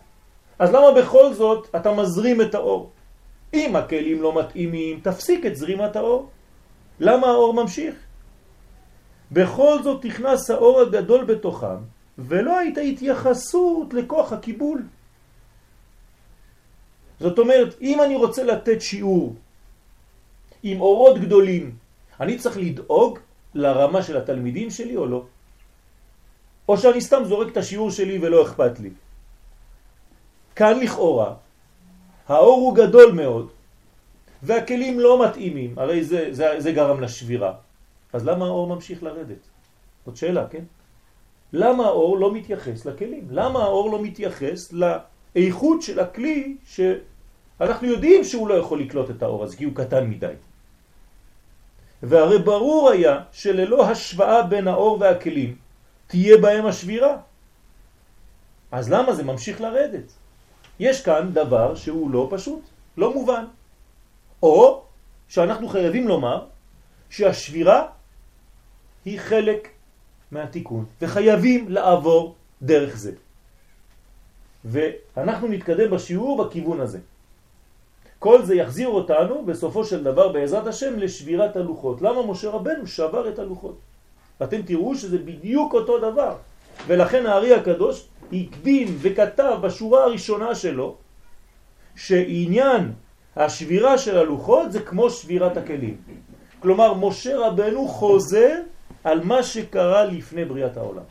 אז 0.58 0.70
למה 0.70 0.92
בכל 0.92 1.34
זאת 1.34 1.68
אתה 1.76 1.92
מזרים 1.92 2.40
את 2.40 2.54
האור? 2.54 2.90
אם 3.54 3.76
הכלים 3.76 4.22
לא 4.22 4.38
מתאימים, 4.38 5.00
תפסיק 5.02 5.46
את 5.46 5.56
זרימת 5.56 5.96
האור. 5.96 6.30
למה 7.00 7.26
האור 7.26 7.54
ממשיך? 7.54 7.94
בכל 9.32 9.82
זאת 9.82 10.04
נכנס 10.04 10.50
האור 10.50 10.80
הגדול 10.80 11.24
בתוכם, 11.24 11.76
ולא 12.18 12.58
הייתה 12.58 12.80
התייחסות 12.80 13.94
לכוח 13.94 14.32
הקיבול. 14.32 14.82
זאת 17.20 17.38
אומרת, 17.38 17.74
אם 17.80 18.02
אני 18.02 18.16
רוצה 18.16 18.44
לתת 18.44 18.80
שיעור 18.82 19.34
עם 20.62 20.80
אורות 20.80 21.18
גדולים, 21.18 21.76
אני 22.20 22.38
צריך 22.38 22.56
לדאוג 22.56 23.18
לרמה 23.54 24.02
של 24.02 24.16
התלמידים 24.16 24.70
שלי 24.70 24.96
או 24.96 25.06
לא? 25.06 25.24
או 26.68 26.78
שאני 26.78 27.00
סתם 27.00 27.22
זורק 27.24 27.52
את 27.52 27.56
השיעור 27.56 27.90
שלי 27.90 28.18
ולא 28.22 28.42
אכפת 28.42 28.80
לי. 28.80 28.90
כאן 30.56 30.78
לכאורה, 30.80 31.34
האור 32.28 32.60
הוא 32.60 32.74
גדול 32.74 33.12
מאוד, 33.12 33.50
והכלים 34.42 35.00
לא 35.00 35.26
מתאימים, 35.26 35.78
הרי 35.78 36.04
זה, 36.04 36.28
זה, 36.30 36.46
זה 36.58 36.72
גרם 36.72 37.00
לשבירה. 37.00 37.52
אז 38.12 38.26
למה 38.26 38.44
האור 38.44 38.66
ממשיך 38.66 39.02
לרדת? 39.02 39.42
זאת 40.06 40.16
שאלה, 40.16 40.46
כן? 40.46 40.64
למה 41.52 41.86
האור 41.86 42.18
לא 42.18 42.34
מתייחס 42.34 42.86
לכלים? 42.86 43.26
למה 43.30 43.58
האור 43.62 43.90
לא 43.90 44.02
מתייחס 44.02 44.72
לאיכות 44.72 45.82
של 45.82 46.00
הכלי 46.00 46.56
שאנחנו 46.64 47.86
יודעים 47.88 48.24
שהוא 48.24 48.48
לא 48.48 48.54
יכול 48.54 48.80
לקלוט 48.80 49.10
את 49.10 49.22
האור 49.22 49.44
הזה 49.44 49.56
כי 49.56 49.64
הוא 49.64 49.74
קטן 49.74 50.10
מדי. 50.10 50.34
והרי 52.02 52.38
ברור 52.38 52.90
היה 52.90 53.20
שללא 53.32 53.90
השוואה 53.90 54.42
בין 54.42 54.68
האור 54.68 55.00
והכלים 55.00 55.56
תהיה 56.06 56.38
בהם 56.38 56.66
השבירה. 56.66 57.16
אז 58.72 58.90
למה 58.90 59.12
זה 59.12 59.22
ממשיך 59.22 59.60
לרדת? 59.60 60.12
יש 60.80 61.02
כאן 61.02 61.30
דבר 61.32 61.74
שהוא 61.74 62.10
לא 62.10 62.28
פשוט, 62.30 62.62
לא 62.96 63.14
מובן. 63.14 63.44
או 64.42 64.82
שאנחנו 65.28 65.68
חייבים 65.68 66.08
לומר 66.08 66.46
שהשבירה 67.10 67.86
היא 69.04 69.20
חלק 69.20 69.68
מהתיקון, 70.30 70.84
וחייבים 71.02 71.68
לעבור 71.68 72.34
דרך 72.62 72.96
זה. 72.96 73.12
ואנחנו 74.64 75.48
נתקדם 75.48 75.90
בשיעור 75.90 76.44
בכיוון 76.44 76.80
הזה. 76.80 76.98
כל 78.20 78.44
זה 78.44 78.54
יחזיר 78.54 78.88
אותנו 78.88 79.44
בסופו 79.44 79.84
של 79.84 80.04
דבר 80.04 80.28
בעזרת 80.28 80.66
השם 80.66 80.98
לשבירת 80.98 81.56
הלוחות. 81.56 82.02
למה 82.02 82.26
משה 82.26 82.50
רבנו 82.50 82.86
שבר 82.86 83.28
את 83.28 83.38
הלוחות? 83.38 83.78
אתם 84.42 84.62
תראו 84.62 84.94
שזה 84.94 85.18
בדיוק 85.18 85.74
אותו 85.74 85.98
דבר. 85.98 86.36
ולכן 86.86 87.26
הארי 87.26 87.54
הקדוש 87.54 88.08
הקדים 88.32 88.96
וכתב 89.00 89.56
בשורה 89.62 90.04
הראשונה 90.04 90.54
שלו 90.54 90.96
שעניין 91.96 92.92
השבירה 93.36 93.98
של 93.98 94.18
הלוחות 94.18 94.72
זה 94.72 94.80
כמו 94.80 95.10
שבירת 95.10 95.56
הכלים. 95.56 95.96
כלומר, 96.60 96.94
משה 96.94 97.38
רבנו 97.38 97.88
חוזר 97.88 98.54
על 99.04 99.24
מה 99.24 99.42
שקרה 99.42 100.04
לפני 100.04 100.44
בריאת 100.44 100.76
העולם, 100.76 101.08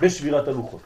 בשבירת 0.00 0.48
הלוחות. 0.48 0.80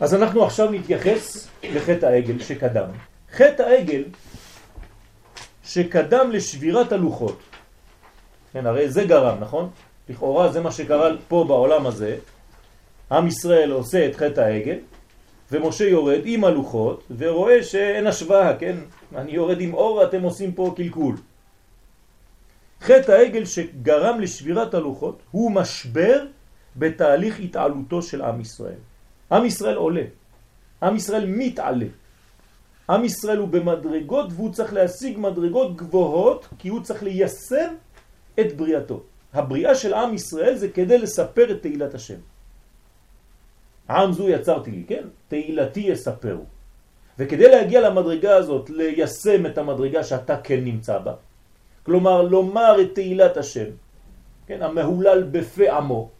אז 0.00 0.14
אנחנו 0.14 0.44
עכשיו 0.44 0.70
נתייחס 0.70 1.48
לחטא 1.64 2.06
העגל 2.06 2.38
שקדם. 2.40 2.88
חטא 3.32 3.62
העגל 3.62 4.04
שקדם 5.64 6.30
לשבירת 6.30 6.92
הלוחות, 6.92 7.38
כן, 8.52 8.66
הרי 8.66 8.90
זה 8.90 9.04
גרם, 9.04 9.40
נכון? 9.40 9.70
לכאורה 10.08 10.52
זה 10.52 10.60
מה 10.60 10.72
שקרה 10.72 11.10
פה 11.28 11.44
בעולם 11.48 11.86
הזה, 11.86 12.16
עם 13.12 13.26
ישראל 13.26 13.70
עושה 13.70 14.06
את 14.06 14.16
חטא 14.16 14.40
העגל, 14.40 14.78
ומשה 15.52 15.84
יורד 15.84 16.20
עם 16.24 16.44
הלוחות, 16.44 17.04
ורואה 17.18 17.62
שאין 17.62 18.06
השוואה, 18.06 18.56
כן? 18.56 18.76
אני 19.16 19.32
יורד 19.32 19.60
עם 19.60 19.74
אור, 19.74 20.04
אתם 20.04 20.22
עושים 20.22 20.52
פה 20.52 20.74
קלקול. 20.76 21.16
חטא 22.80 23.12
העגל 23.12 23.44
שגרם 23.44 24.20
לשבירת 24.20 24.74
הלוחות 24.74 25.22
הוא 25.30 25.50
משבר 25.52 26.26
בתהליך 26.76 27.40
התעלותו 27.40 28.02
של 28.02 28.22
עם 28.22 28.40
ישראל. 28.40 28.80
עם 29.32 29.44
ישראל 29.44 29.76
עולה, 29.76 30.02
עם 30.82 30.96
ישראל 30.96 31.26
מתעלה. 31.26 31.86
עם 32.90 33.04
ישראל 33.04 33.38
הוא 33.38 33.48
במדרגות 33.48 34.26
והוא 34.32 34.52
צריך 34.52 34.72
להשיג 34.72 35.18
מדרגות 35.18 35.76
גבוהות 35.76 36.48
כי 36.58 36.68
הוא 36.68 36.82
צריך 36.82 37.02
ליישם 37.02 37.74
את 38.40 38.56
בריאתו. 38.56 39.02
הבריאה 39.32 39.74
של 39.74 39.94
עם 39.94 40.14
ישראל 40.14 40.54
זה 40.54 40.68
כדי 40.68 40.98
לספר 40.98 41.50
את 41.50 41.62
תהילת 41.62 41.94
השם. 41.94 42.18
עם 43.90 44.12
זו 44.12 44.28
יצרתי 44.28 44.70
לי, 44.70 44.84
כן? 44.88 45.04
תהילתי 45.28 45.80
יספרו. 45.80 46.44
וכדי 47.18 47.48
להגיע 47.48 47.80
למדרגה 47.80 48.36
הזאת, 48.36 48.70
ליישם 48.70 49.46
את 49.46 49.58
המדרגה 49.58 50.04
שאתה 50.04 50.36
כן 50.36 50.64
נמצא 50.64 50.98
בה, 50.98 51.14
כלומר 51.82 52.22
לומר 52.22 52.80
את 52.80 52.94
תהילת 52.94 53.36
השם, 53.36 53.70
כן, 54.46 54.62
המהולל 54.62 55.22
בפה 55.22 55.76
עמו. 55.76 56.10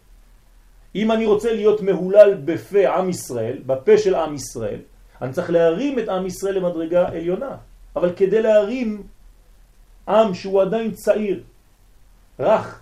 אם 0.95 1.11
אני 1.11 1.25
רוצה 1.25 1.53
להיות 1.53 1.81
מהולל 1.81 2.33
בפה 2.45 2.89
עם 2.97 3.09
ישראל, 3.09 3.57
בפה 3.65 3.97
של 3.97 4.15
עם 4.15 4.35
ישראל, 4.35 4.79
אני 5.21 5.33
צריך 5.33 5.49
להרים 5.49 5.99
את 5.99 6.09
עם 6.09 6.25
ישראל 6.25 6.57
למדרגה 6.57 7.07
עליונה. 7.07 7.57
אבל 7.95 8.13
כדי 8.15 8.41
להרים 8.41 9.03
עם 10.07 10.33
שהוא 10.33 10.61
עדיין 10.61 10.91
צעיר, 10.91 11.43
רך, 12.39 12.81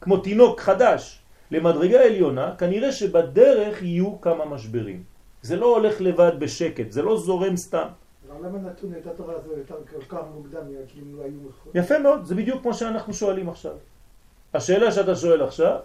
כמו 0.00 0.16
תינוק 0.16 0.60
חדש, 0.60 1.20
למדרגה 1.50 2.04
עליונה, 2.04 2.54
כנראה 2.58 2.92
שבדרך 2.92 3.82
יהיו 3.82 4.20
כמה 4.20 4.44
משברים. 4.44 5.02
זה 5.42 5.56
לא 5.56 5.76
הולך 5.76 6.00
לבד 6.00 6.32
בשקט, 6.38 6.90
זה 6.90 7.02
לא 7.02 7.16
זורם 7.18 7.56
סתם. 7.56 7.88
למה 8.42 8.58
נתון 8.58 8.92
את 9.00 9.06
התורה 9.06 9.34
הזו 9.34 9.50
יותר 9.56 9.74
כל 9.90 10.16
כך 10.16 10.22
מוקדם, 10.34 10.62
כי 10.88 11.00
אם 11.00 11.18
לא 11.18 11.22
היו... 11.22 11.38
יפה 11.74 11.98
מאוד, 11.98 12.24
זה 12.24 12.34
בדיוק 12.34 12.62
כמו 12.62 12.74
שאנחנו 12.74 13.14
שואלים 13.14 13.48
עכשיו. 13.48 13.72
השאלה 14.54 14.92
שאתה 14.92 15.16
שואל 15.16 15.42
עכשיו, 15.42 15.76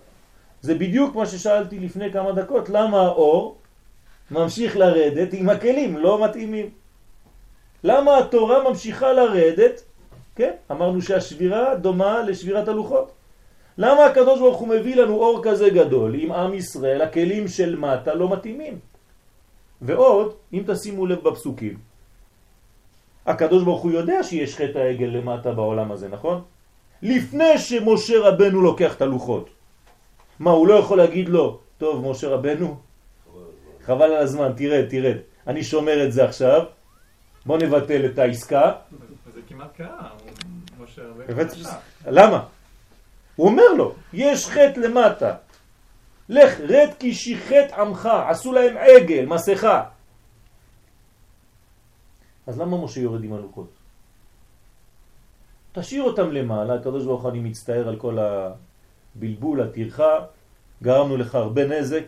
זה 0.61 0.75
בדיוק 0.75 1.15
מה 1.15 1.25
ששאלתי 1.25 1.79
לפני 1.79 2.11
כמה 2.13 2.31
דקות, 2.31 2.69
למה 2.69 3.01
האור 3.01 3.57
ממשיך 4.31 4.77
לרדת 4.77 5.33
עם 5.33 5.49
הכלים 5.49 5.97
לא 5.97 6.23
מתאימים? 6.25 6.69
למה 7.83 8.17
התורה 8.17 8.69
ממשיכה 8.69 9.13
לרדת? 9.13 9.83
כן, 10.35 10.51
אמרנו 10.71 11.01
שהשבירה 11.01 11.75
דומה 11.75 12.21
לשבירת 12.21 12.67
הלוחות. 12.67 13.11
למה 13.77 14.05
הקדוש 14.05 14.39
ברוך 14.39 14.57
הוא 14.57 14.67
מביא 14.67 14.95
לנו 14.95 15.15
אור 15.15 15.39
כזה 15.43 15.69
גדול 15.69 16.15
עם 16.15 16.31
עם 16.31 16.53
ישראל, 16.53 17.01
הכלים 17.01 17.47
של 17.47 17.75
מטה 17.75 18.13
לא 18.13 18.29
מתאימים? 18.29 18.79
ועוד, 19.81 20.33
אם 20.53 20.63
תשימו 20.67 21.05
לב 21.05 21.19
בפסוקים, 21.19 21.77
הקדוש 23.25 23.63
ברוך 23.63 23.81
הוא 23.81 23.91
יודע 23.91 24.23
שיש 24.23 24.55
חטא 24.55 24.77
העגל 24.77 25.05
למטה 25.05 25.51
בעולם 25.51 25.91
הזה, 25.91 26.07
נכון? 26.07 26.41
לפני 27.01 27.57
שמשה 27.57 28.19
רבנו 28.19 28.61
לוקח 28.61 28.95
את 28.95 29.01
הלוחות. 29.01 29.49
מה, 30.39 30.51
הוא 30.51 30.67
לא 30.67 30.73
יכול 30.73 30.97
להגיד 30.97 31.29
לו, 31.29 31.59
טוב, 31.77 32.09
משה 32.09 32.27
רבנו, 32.29 32.75
חבל 33.85 34.03
על 34.03 34.23
הזמן, 34.23 34.51
תרד, 34.57 34.85
תרד. 34.89 35.17
אני 35.47 35.63
שומר 35.63 36.05
את 36.05 36.11
זה 36.11 36.25
עכשיו, 36.25 36.65
בוא 37.45 37.57
נבטל 37.57 38.05
את 38.05 38.19
העסקה. 38.19 38.71
זה 39.33 39.41
כמעט 39.47 39.75
קרה, 39.77 40.09
משה 40.79 41.01
רבנו. 41.01 41.39
למה? 42.07 42.45
הוא 43.35 43.47
אומר 43.47 43.73
לו, 43.77 43.95
יש 44.13 44.47
חטא 44.47 44.79
למטה. 44.79 45.35
לך, 46.29 46.59
רד 46.59 46.89
כי 46.99 47.13
שיחת 47.13 47.71
עמך, 47.77 48.09
עשו 48.29 48.53
להם 48.53 48.77
עגל, 48.77 49.25
מסכה. 49.25 49.83
אז 52.47 52.59
למה 52.59 52.77
משה 52.77 52.99
יורד 52.99 53.23
עם 53.23 53.33
הלוקות? 53.33 53.69
תשאיר 55.73 56.03
אותם 56.03 56.31
למעלה, 56.31 56.73
הקדוש 56.73 57.05
ברוך 57.05 57.25
אני 57.25 57.39
מצטער 57.39 57.87
על 57.87 57.95
כל 57.95 58.17
הבלבול, 58.19 59.61
הטרחה, 59.61 60.15
גרמנו 60.83 61.17
לך 61.17 61.35
הרבה 61.35 61.67
נזק, 61.67 62.03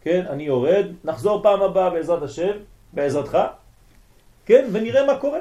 כן, 0.00 0.26
אני 0.30 0.42
יורד, 0.42 0.86
נחזור 1.04 1.42
פעם 1.42 1.62
הבאה 1.62 1.90
בעזרת 1.90 2.22
השם, 2.22 2.52
בעזרתך, 2.92 3.38
כן? 4.46 4.68
ונראה 4.72 5.06
מה 5.06 5.18
קורה. 5.18 5.38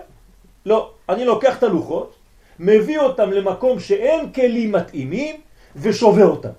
לא, 0.66 0.94
אני 1.10 1.26
לוקח 1.26 1.58
את 1.58 1.64
הלוחות, 1.64 2.16
מביא 2.60 3.00
אותם 3.00 3.32
למקום 3.32 3.80
שאין 3.80 4.34
כלים 4.34 4.72
מתאימים 4.72 5.36
ושובר 5.76 6.28
אותם. 6.28 6.56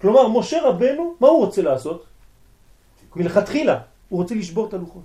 כלומר, 0.00 0.28
משה 0.28 0.68
רבנו, 0.68 1.14
מה 1.20 1.28
הוא 1.28 1.44
רוצה 1.44 1.62
לעשות? 1.62 2.04
מלכתחילה, 3.16 3.80
הוא 4.08 4.22
רוצה 4.22 4.34
לשבור 4.34 4.68
את 4.68 4.74
הלוחות. 4.74 5.04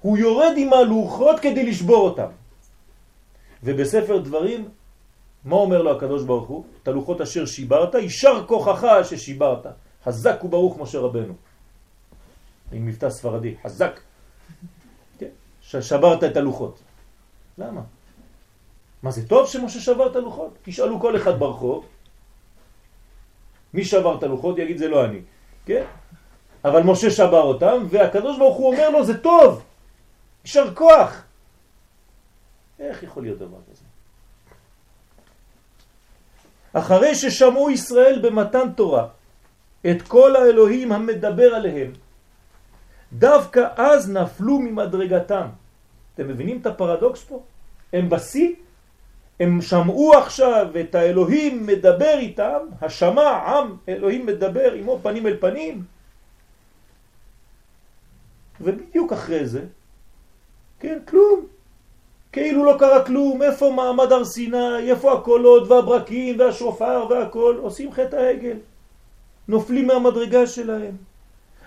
הוא 0.00 0.18
יורד 0.18 0.52
עם 0.56 0.72
הלוחות 0.72 1.40
כדי 1.40 1.66
לשבור 1.66 2.08
אותם. 2.08 2.30
ובספר 3.62 4.18
דברים, 4.18 4.68
מה 5.44 5.56
אומר 5.56 5.82
לו 5.82 5.96
הקדוש 5.96 6.24
ברוך 6.24 6.48
הוא? 6.48 6.64
את 6.82 6.88
הלוחות 6.88 7.20
אשר 7.20 7.46
שיברת, 7.46 7.94
יישר 7.94 8.46
כוחך 8.46 8.86
ששיברת. 9.04 9.66
חזק 10.04 10.44
וברוך 10.44 10.78
משה 10.78 10.98
רבנו. 10.98 11.34
עם 12.72 12.86
מבטא 12.86 13.10
ספרדי, 13.10 13.54
חזק. 13.62 14.00
כן? 15.18 15.28
ששברת 15.60 16.24
את 16.24 16.36
הלוחות. 16.36 16.78
למה? 17.58 17.80
מה 19.02 19.10
זה 19.10 19.28
טוב 19.28 19.48
שמשה 19.48 19.80
שבר 19.80 20.10
את 20.10 20.16
הלוחות? 20.16 20.58
תשאלו 20.62 21.00
כל 21.00 21.16
אחד 21.16 21.38
ברחוב, 21.38 21.86
מי 23.74 23.84
שבר 23.84 24.18
את 24.18 24.22
הלוחות 24.22 24.58
יגיד 24.58 24.76
זה 24.76 24.88
לא 24.88 25.04
אני, 25.04 25.20
כן? 25.66 25.84
אבל 26.64 26.82
משה 26.82 27.10
שבר 27.10 27.42
אותם 27.42 27.86
והקדוש 27.90 28.38
ברוך 28.38 28.56
הוא 28.56 28.72
אומר 28.72 28.90
לו 28.90 29.04
זה 29.04 29.18
טוב, 29.18 29.62
יישר 30.44 30.74
כוח. 30.74 31.22
איך 32.78 33.02
יכול 33.02 33.22
להיות 33.22 33.38
דבר 33.38 33.58
כזה? 33.70 33.81
אחרי 36.72 37.14
ששמעו 37.14 37.70
ישראל 37.70 38.18
במתן 38.22 38.72
תורה 38.76 39.06
את 39.90 40.02
כל 40.02 40.36
האלוהים 40.36 40.92
המדבר 40.92 41.54
עליהם, 41.54 41.92
דווקא 43.12 43.68
אז 43.76 44.10
נפלו 44.10 44.58
ממדרגתם. 44.58 45.46
אתם 46.14 46.28
מבינים 46.28 46.60
את 46.60 46.66
הפרדוקס 46.66 47.24
פה? 47.24 47.42
הם 47.92 48.10
בשיא, 48.10 48.54
הם 49.40 49.62
שמעו 49.62 50.14
עכשיו 50.14 50.66
את 50.80 50.94
האלוהים 50.94 51.66
מדבר 51.66 52.18
איתם, 52.18 52.58
השמע, 52.80 53.30
עם, 53.30 53.76
אלוהים 53.88 54.26
מדבר 54.26 54.72
עמו 54.72 54.98
פנים 55.02 55.26
אל 55.26 55.36
פנים, 55.40 55.84
ובדיוק 58.60 59.12
אחרי 59.12 59.46
זה, 59.46 59.64
כן, 60.80 60.98
כלום. 61.08 61.46
כאילו 62.32 62.64
לא 62.64 62.76
קרה 62.78 63.04
כלום, 63.04 63.42
איפה 63.42 63.70
מעמד 63.70 64.12
הר 64.12 64.24
סיני, 64.24 64.90
איפה 64.90 65.12
הקולות 65.12 65.68
והברקים 65.68 66.40
והשופר 66.40 67.06
והכל, 67.10 67.58
עושים 67.62 67.92
חטא 67.92 68.16
העגל. 68.16 68.56
נופלים 69.48 69.86
מהמדרגה 69.86 70.46
שלהם. 70.46 70.96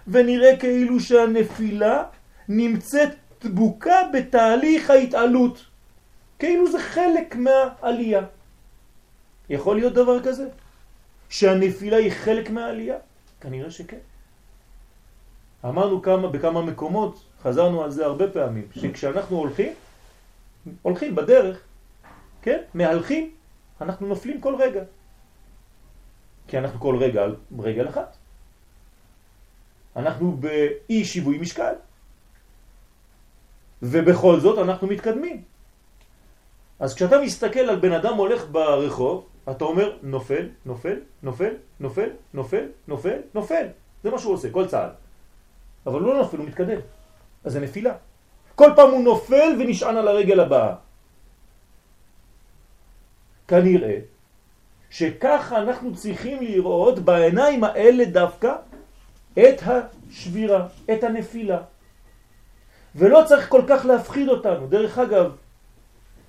ונראה 0.08 0.58
כאילו 0.58 1.00
שהנפילה 1.00 2.04
נמצאת 2.50 3.10
דבוקה 3.44 3.96
בתהליך 4.14 4.90
ההתעלות. 4.90 5.66
כאילו 6.40 6.72
זה 6.72 6.80
חלק 6.80 7.36
מהעלייה. 7.36 8.22
יכול 9.50 9.76
להיות 9.76 9.94
דבר 9.94 10.24
כזה? 10.24 10.48
שהנפילה 11.30 11.98
היא 11.98 12.12
חלק 12.12 12.50
מהעלייה? 12.50 12.98
כנראה 13.42 13.72
שכן. 13.72 13.98
אמרנו 15.66 16.02
כמה, 16.02 16.28
בכמה 16.28 16.62
מקומות, 16.62 17.20
חזרנו 17.44 17.84
על 17.84 17.92
זה 17.92 18.06
הרבה 18.06 18.28
פעמים, 18.28 18.68
שכשאנחנו 18.76 19.38
הולכים, 19.38 19.74
הולכים 20.82 21.16
בדרך, 21.16 21.62
כן, 22.42 22.62
מהלכים, 22.74 23.32
אנחנו 23.82 24.08
נופלים 24.08 24.42
כל 24.42 24.56
רגע. 24.56 24.84
כי 26.48 26.58
אנחנו 26.58 26.80
כל 26.80 26.98
רגע 26.98 27.24
על 27.24 27.36
רגל 27.60 27.90
אחת. 27.90 28.18
אנחנו 29.96 30.38
באי 30.38 31.06
שיווי 31.06 31.38
משקל. 31.38 31.74
ובכל 33.82 34.40
זאת 34.40 34.60
אנחנו 34.60 34.88
מתקדמים. 34.88 35.44
אז 36.80 36.96
כשאתה 36.96 37.22
מסתכל 37.22 37.60
על 37.60 37.80
בן 37.80 37.92
אדם 37.92 38.14
הולך 38.14 38.46
ברחוב, 38.52 39.28
אתה 39.52 39.64
אומר 39.66 39.98
נופל, 40.02 40.50
נופל, 40.66 41.00
נופל, 41.24 41.54
נופל, 41.80 42.10
נופל, 42.34 42.66
נופל, 42.88 43.20
נופל. 43.34 43.68
זה 44.04 44.12
מה 44.12 44.20
שהוא 44.20 44.34
עושה, 44.34 44.52
כל 44.52 44.68
צעד. 44.68 44.92
אבל 45.86 46.00
הוא 46.00 46.08
לא 46.08 46.18
נופל, 46.18 46.38
הוא 46.38 46.48
מתקדם. 46.48 46.80
אז 47.44 47.52
זה 47.52 47.60
נפילה. 47.60 47.94
כל 48.56 48.72
פעם 48.76 48.92
הוא 48.92 49.04
נופל 49.04 49.56
ונשען 49.60 49.98
על 49.98 50.08
הרגל 50.08 50.40
הבאה. 50.40 50.76
כנראה 53.48 53.98
שככה 54.90 55.58
אנחנו 55.58 55.96
צריכים 55.96 56.44
לראות 56.44 57.00
בעיניים 57.00 57.64
האלה 57.64 58.06
דווקא 58.06 58.54
את 59.34 59.62
השבירה, 59.66 60.68
את 60.94 61.04
הנפילה. 61.04 61.62
ולא 62.96 63.24
צריך 63.28 63.50
כל 63.50 63.62
כך 63.68 63.86
להפחיד 63.86 64.30
אותנו. 64.30 64.68
דרך 64.68 64.98
אגב, 64.98 65.36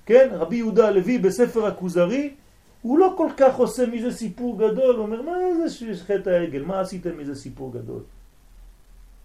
כן, 0.05 0.29
רבי 0.31 0.55
יהודה 0.55 0.87
הלוי 0.87 1.17
בספר 1.17 1.65
הכוזרי, 1.65 2.33
הוא 2.81 2.99
לא 2.99 3.13
כל 3.17 3.29
כך 3.37 3.55
עושה 3.55 3.85
מזה 3.85 4.11
סיפור 4.11 4.59
גדול, 4.59 4.95
הוא 4.95 5.05
אומר, 5.05 5.21
מה 5.21 5.31
זה 5.67 6.03
חטא 6.03 6.29
העגל, 6.29 6.61
מה 6.61 6.79
עשיתם 6.79 7.17
מזה 7.17 7.35
סיפור 7.35 7.73
גדול? 7.73 8.01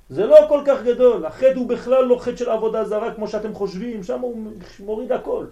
זה 0.08 0.26
לא 0.26 0.46
כל 0.48 0.62
כך 0.66 0.82
גדול, 0.82 1.26
החטא 1.26 1.56
הוא 1.56 1.68
בכלל 1.68 2.04
לא 2.04 2.18
חטא 2.20 2.36
של 2.36 2.50
עבודה 2.50 2.84
זרה 2.84 3.14
כמו 3.14 3.28
שאתם 3.28 3.54
חושבים, 3.54 4.02
שם 4.02 4.20
הוא 4.20 4.52
מוריד 4.80 5.12
הכל. 5.12 5.46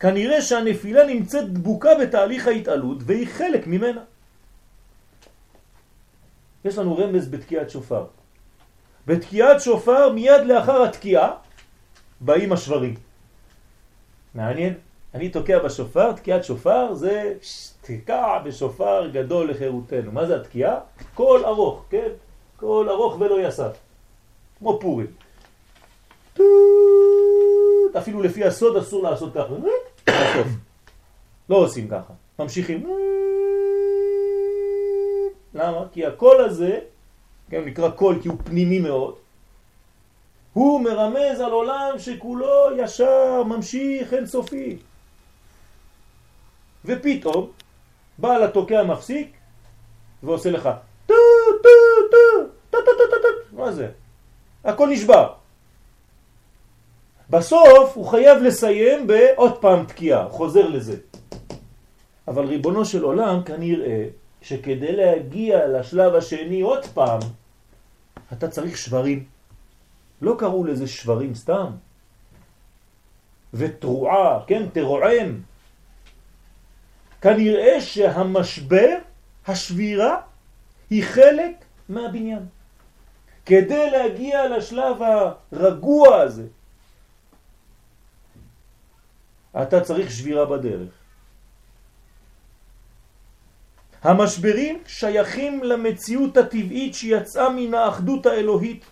כנראה 0.00 0.42
שהנפילה 0.42 1.06
נמצאת 1.06 1.52
דבוקה 1.52 1.90
בתהליך 2.02 2.46
ההתעלות 2.46 2.98
והיא 3.06 3.26
חלק 3.26 3.66
ממנה. 3.66 4.04
יש 6.64 6.78
לנו 6.78 6.98
רמז 6.98 7.28
בתקיעת 7.28 7.70
שופר. 7.70 8.06
בתקיעת 9.06 9.60
שופר 9.60 10.12
מיד 10.12 10.46
לאחר 10.46 10.82
התקיעה 10.82 11.36
באים 12.20 12.52
השברים. 12.52 12.94
מעניין? 14.34 14.74
אני 15.16 15.28
תוקע 15.28 15.58
בשופר, 15.58 16.12
תקיעת 16.12 16.44
שופר 16.44 16.94
זה 16.94 17.34
תקע 17.80 18.38
בשופר 18.44 19.08
גדול 19.12 19.50
לחירותנו. 19.50 20.12
מה 20.12 20.26
זה 20.26 20.36
התקיעה? 20.36 20.78
קול 21.14 21.44
ארוך, 21.44 21.84
כן? 21.90 22.08
קול 22.56 22.90
ארוך 22.90 23.20
ולא 23.20 23.48
יסף. 23.48 23.76
כמו 24.58 24.80
פורים. 24.80 25.06
אפילו 27.98 28.22
לפי 28.22 28.44
הסוד 28.44 28.76
אסור 28.76 29.02
לעשות 29.02 29.34
ככה. 29.34 29.54
בסוף. 30.06 30.48
לא 31.48 31.56
עושים 31.56 31.88
ככה. 31.88 32.12
ממשיכים. 32.38 32.86
למה? 35.54 35.84
כי 35.92 36.06
הקול 36.06 36.40
הזה, 36.40 36.78
כן, 37.50 37.64
נקרא 37.64 37.90
קול 37.90 38.18
כי 38.22 38.28
הוא 38.28 38.36
פנימי 38.44 38.78
מאוד, 38.78 39.14
הוא 40.52 40.80
מרמז 40.80 41.40
על 41.40 41.52
עולם 41.52 41.94
שכולו 41.98 42.76
ישר, 42.76 43.42
ממשיך, 43.42 44.14
אינסופי. 44.14 44.78
ופתאום 46.86 47.50
בעל 48.18 48.42
התוקע 48.42 48.82
מפסיק 48.82 49.36
ועושה 50.22 50.50
לך 50.50 50.68
טו 51.06 51.14
טו 51.62 51.68
טו 52.10 52.48
טו 52.70 52.78
טו 52.84 52.92
טו 52.96 53.16
טו 53.22 53.56
מה 53.56 53.72
זה? 53.72 53.88
הכל 54.64 54.88
נשבר. 54.88 55.32
בסוף 57.30 57.96
הוא 57.96 58.06
חייב 58.06 58.42
לסיים 58.42 59.06
בעוד 59.06 59.58
פעם 59.60 59.86
תקיעה, 59.86 60.28
חוזר 60.28 60.68
לזה. 60.68 60.96
אבל 62.28 62.44
ריבונו 62.44 62.84
של 62.84 63.02
עולם 63.02 63.42
כנראה 63.42 64.04
שכדי 64.42 64.96
להגיע 64.96 65.68
לשלב 65.68 66.14
השני 66.14 66.60
עוד 66.60 66.86
פעם, 66.86 67.20
אתה 68.32 68.48
צריך 68.48 68.78
שברים. 68.78 69.24
לא 70.22 70.34
קראו 70.38 70.64
לזה 70.64 70.86
שברים 70.86 71.34
סתם. 71.34 71.66
ותרועה, 73.54 74.40
כן, 74.46 74.68
תרועם. 74.72 75.40
כנראה 77.26 77.80
שהמשבר, 77.80 78.94
השבירה, 79.46 80.16
היא 80.90 81.04
חלק 81.04 81.64
מהבניין. 81.88 82.46
כדי 83.46 83.90
להגיע 83.90 84.48
לשלב 84.48 84.96
הרגוע 85.52 86.16
הזה, 86.16 86.46
אתה 89.62 89.80
צריך 89.80 90.10
שבירה 90.10 90.44
בדרך. 90.46 90.88
המשברים 94.02 94.82
שייכים 94.86 95.64
למציאות 95.64 96.36
הטבעית 96.36 96.94
שיצאה 96.94 97.48
מן 97.50 97.74
האחדות 97.74 98.26
האלוהית 98.26 98.84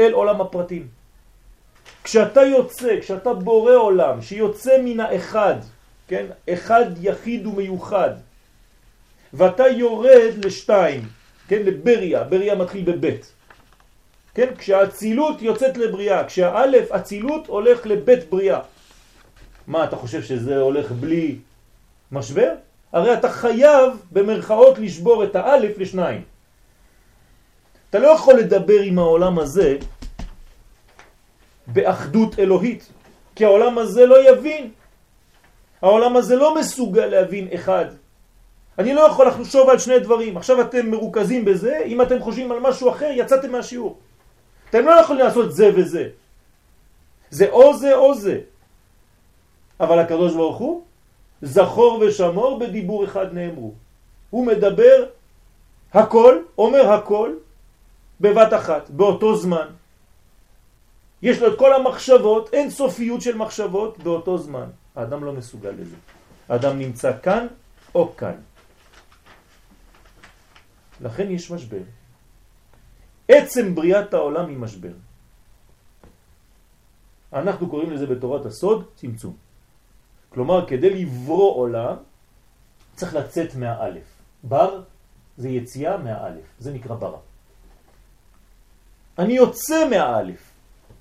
אל 0.00 0.12
עולם 0.12 0.40
הפרטים. 0.40 0.88
כשאתה 2.04 2.42
יוצא, 2.42 3.00
כשאתה 3.00 3.34
בורא 3.34 3.74
עולם 3.74 4.22
שיוצא 4.22 4.82
מן 4.84 5.00
האחד, 5.00 5.75
כן? 6.08 6.26
אחד 6.52 6.84
יחיד 7.00 7.46
ומיוחד, 7.46 8.10
ואתה 9.32 9.66
יורד 9.66 10.44
לשתיים, 10.44 11.08
כן? 11.48 11.62
לבריה, 11.62 12.24
בריה 12.24 12.54
מתחיל 12.54 12.84
בבית. 12.84 13.32
כן? 14.34 14.54
כשהאצילות 14.58 15.42
יוצאת 15.42 15.76
לבריאה, 15.76 16.24
כשהאלף 16.24 16.92
אצילות 16.92 17.46
הולך 17.46 17.86
לבית 17.86 18.30
בריאה. 18.30 18.60
מה, 19.66 19.84
אתה 19.84 19.96
חושב 19.96 20.22
שזה 20.22 20.56
הולך 20.56 20.92
בלי 20.92 21.36
משבר? 22.12 22.54
הרי 22.92 23.12
אתה 23.12 23.28
חייב 23.30 23.90
במרכאות 24.12 24.78
לשבור 24.78 25.24
את 25.24 25.36
האלף 25.36 25.78
לשניים. 25.78 26.22
אתה 27.90 27.98
לא 27.98 28.08
יכול 28.08 28.34
לדבר 28.34 28.80
עם 28.80 28.98
העולם 28.98 29.38
הזה 29.38 29.76
באחדות 31.66 32.38
אלוהית, 32.38 32.88
כי 33.34 33.44
העולם 33.44 33.78
הזה 33.78 34.06
לא 34.06 34.30
יבין. 34.30 34.70
העולם 35.82 36.16
הזה 36.16 36.36
לא 36.36 36.54
מסוגל 36.54 37.06
להבין 37.06 37.48
אחד. 37.54 37.84
אני 38.78 38.94
לא 38.94 39.00
יכול 39.00 39.26
לחשוב 39.26 39.70
על 39.70 39.78
שני 39.78 39.98
דברים. 39.98 40.36
עכשיו 40.36 40.60
אתם 40.60 40.90
מרוכזים 40.90 41.44
בזה, 41.44 41.82
אם 41.86 42.02
אתם 42.02 42.20
חושבים 42.20 42.52
על 42.52 42.60
משהו 42.60 42.90
אחר, 42.90 43.10
יצאתם 43.12 43.52
מהשיעור. 43.52 43.98
אתם 44.70 44.84
לא 44.84 45.00
יכולים 45.00 45.24
לעשות 45.24 45.52
זה 45.52 45.70
וזה. 45.76 46.08
זה 47.30 47.46
או 47.50 47.76
זה 47.76 47.94
או 47.94 48.14
זה. 48.14 48.38
אבל 49.80 49.98
הקדוש 49.98 50.34
ברוך 50.34 50.58
הוא, 50.58 50.82
זכור 51.42 52.02
ושמור 52.02 52.58
בדיבור 52.58 53.04
אחד 53.04 53.32
נאמרו. 53.32 53.72
הוא 54.30 54.46
מדבר 54.46 55.04
הכל, 55.92 56.34
אומר 56.58 56.92
הכל, 56.92 57.30
בבת 58.20 58.54
אחת, 58.54 58.90
באותו 58.90 59.36
זמן. 59.36 59.68
יש 61.22 61.40
לו 61.40 61.52
את 61.52 61.58
כל 61.58 61.72
המחשבות, 61.72 62.54
אין 62.54 62.70
סופיות 62.70 63.20
של 63.20 63.36
מחשבות 63.36 63.98
באותו 63.98 64.38
זמן. 64.38 64.68
האדם 64.96 65.24
לא 65.24 65.32
מסוגל 65.32 65.70
לזה. 65.70 65.96
האדם 66.48 66.78
נמצא 66.78 67.12
כאן 67.22 67.46
או 67.94 68.16
כאן. 68.16 68.36
לכן 71.00 71.30
יש 71.30 71.50
משבר. 71.50 71.82
עצם 73.28 73.74
בריאת 73.74 74.14
העולם 74.14 74.48
היא 74.48 74.58
משבר. 74.58 74.92
אנחנו 77.32 77.70
קוראים 77.70 77.90
לזה 77.90 78.06
בתורת 78.06 78.46
הסוד 78.46 78.88
צמצום. 78.94 79.36
כלומר, 80.28 80.66
כדי 80.66 80.90
לברוא 80.90 81.54
עולם 81.54 81.96
צריך 82.96 83.14
לצאת 83.14 83.54
מהאלף. 83.54 84.08
בר 84.42 84.82
זה 85.36 85.48
יציאה 85.48 85.96
מהאלף, 85.96 86.44
זה 86.58 86.72
נקרא 86.72 86.94
ברא. 86.94 87.18
אני 89.18 89.32
יוצא 89.32 89.88
מהאלף 89.90 90.52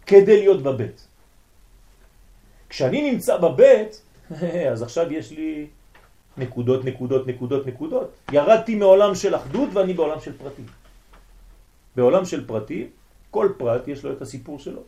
כדי 0.06 0.38
להיות 0.40 0.64
בבית. 0.64 1.08
כשאני 2.76 3.12
נמצא 3.12 3.38
בבית, 3.38 4.02
אז 4.72 4.82
עכשיו 4.82 5.14
יש 5.14 5.32
לי 5.32 5.68
נקודות, 6.38 6.86
נקודות, 6.86 7.28
נקודות, 7.28 7.68
נקודות. 7.68 8.12
ירדתי 8.32 8.76
מעולם 8.76 9.16
של 9.16 9.36
אחדות 9.36 9.70
ואני 9.74 9.94
בעולם 9.94 10.20
של 10.20 10.38
פרטים. 10.38 10.66
בעולם 11.96 12.26
של 12.26 12.48
פרטים, 12.48 12.88
כל 13.32 13.50
פרט 13.58 13.88
יש 13.88 14.04
לו 14.04 14.12
את 14.12 14.22
הסיפור 14.22 14.60
שלו. 14.60 14.82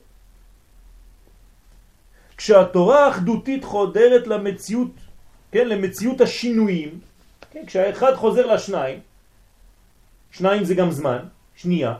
כשהתורה 2.37 3.05
האחדותית 3.05 3.63
חודרת 3.63 4.27
למציאות, 4.27 4.91
כן, 5.51 5.67
למציאות 5.67 6.21
השינויים, 6.21 6.99
כן, 7.51 7.63
כשהאחד 7.65 8.15
חוזר 8.15 8.45
לשניים, 8.45 8.99
שניים 10.31 10.63
זה 10.63 10.75
גם 10.75 10.91
זמן, 10.91 11.19
שנייה, 11.55 11.93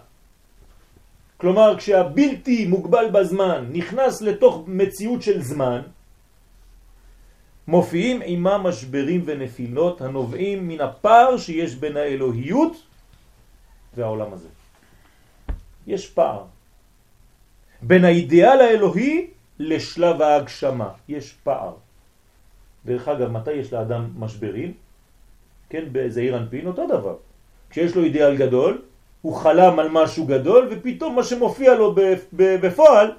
כלומר 1.38 1.78
כשהבלתי 1.78 2.68
מוגבל 2.68 3.10
בזמן 3.14 3.70
נכנס 3.72 4.22
לתוך 4.22 4.64
מציאות 4.68 5.22
של 5.22 5.42
זמן, 5.42 5.82
מופיעים 7.68 8.22
עימה 8.22 8.58
משברים 8.58 9.24
ונפילות 9.26 10.02
הנובעים 10.02 10.68
מן 10.68 10.82
הפער 10.82 11.38
שיש 11.38 11.76
בין 11.76 11.98
האלוהיות 11.98 12.74
והעולם 13.96 14.34
הזה. 14.34 14.50
יש 15.88 16.10
פער. 16.10 16.44
בין 17.82 18.06
האידיאל 18.06 18.60
האלוהי 18.60 19.28
לשלב 19.60 20.22
ההגשמה. 20.22 20.90
יש 21.08 21.34
פער. 21.44 21.74
דרך 22.86 23.08
אגב, 23.08 23.32
מתי 23.32 23.52
יש 23.52 23.74
לאדם 23.74 24.10
משברים? 24.18 24.74
כן, 25.70 25.84
בזעיר 25.92 26.38
אנפין, 26.38 26.68
אותו 26.68 26.88
דבר. 26.88 27.16
כשיש 27.70 27.96
לו 27.96 28.04
אידיאל 28.04 28.38
גדול, 28.38 28.82
הוא 29.22 29.36
חלם 29.36 29.80
על 29.80 29.90
משהו 29.90 30.26
גדול, 30.26 30.68
ופתאום 30.72 31.16
מה 31.16 31.24
שמופיע 31.24 31.76
לו 31.76 31.96
בפועל, 32.34 33.12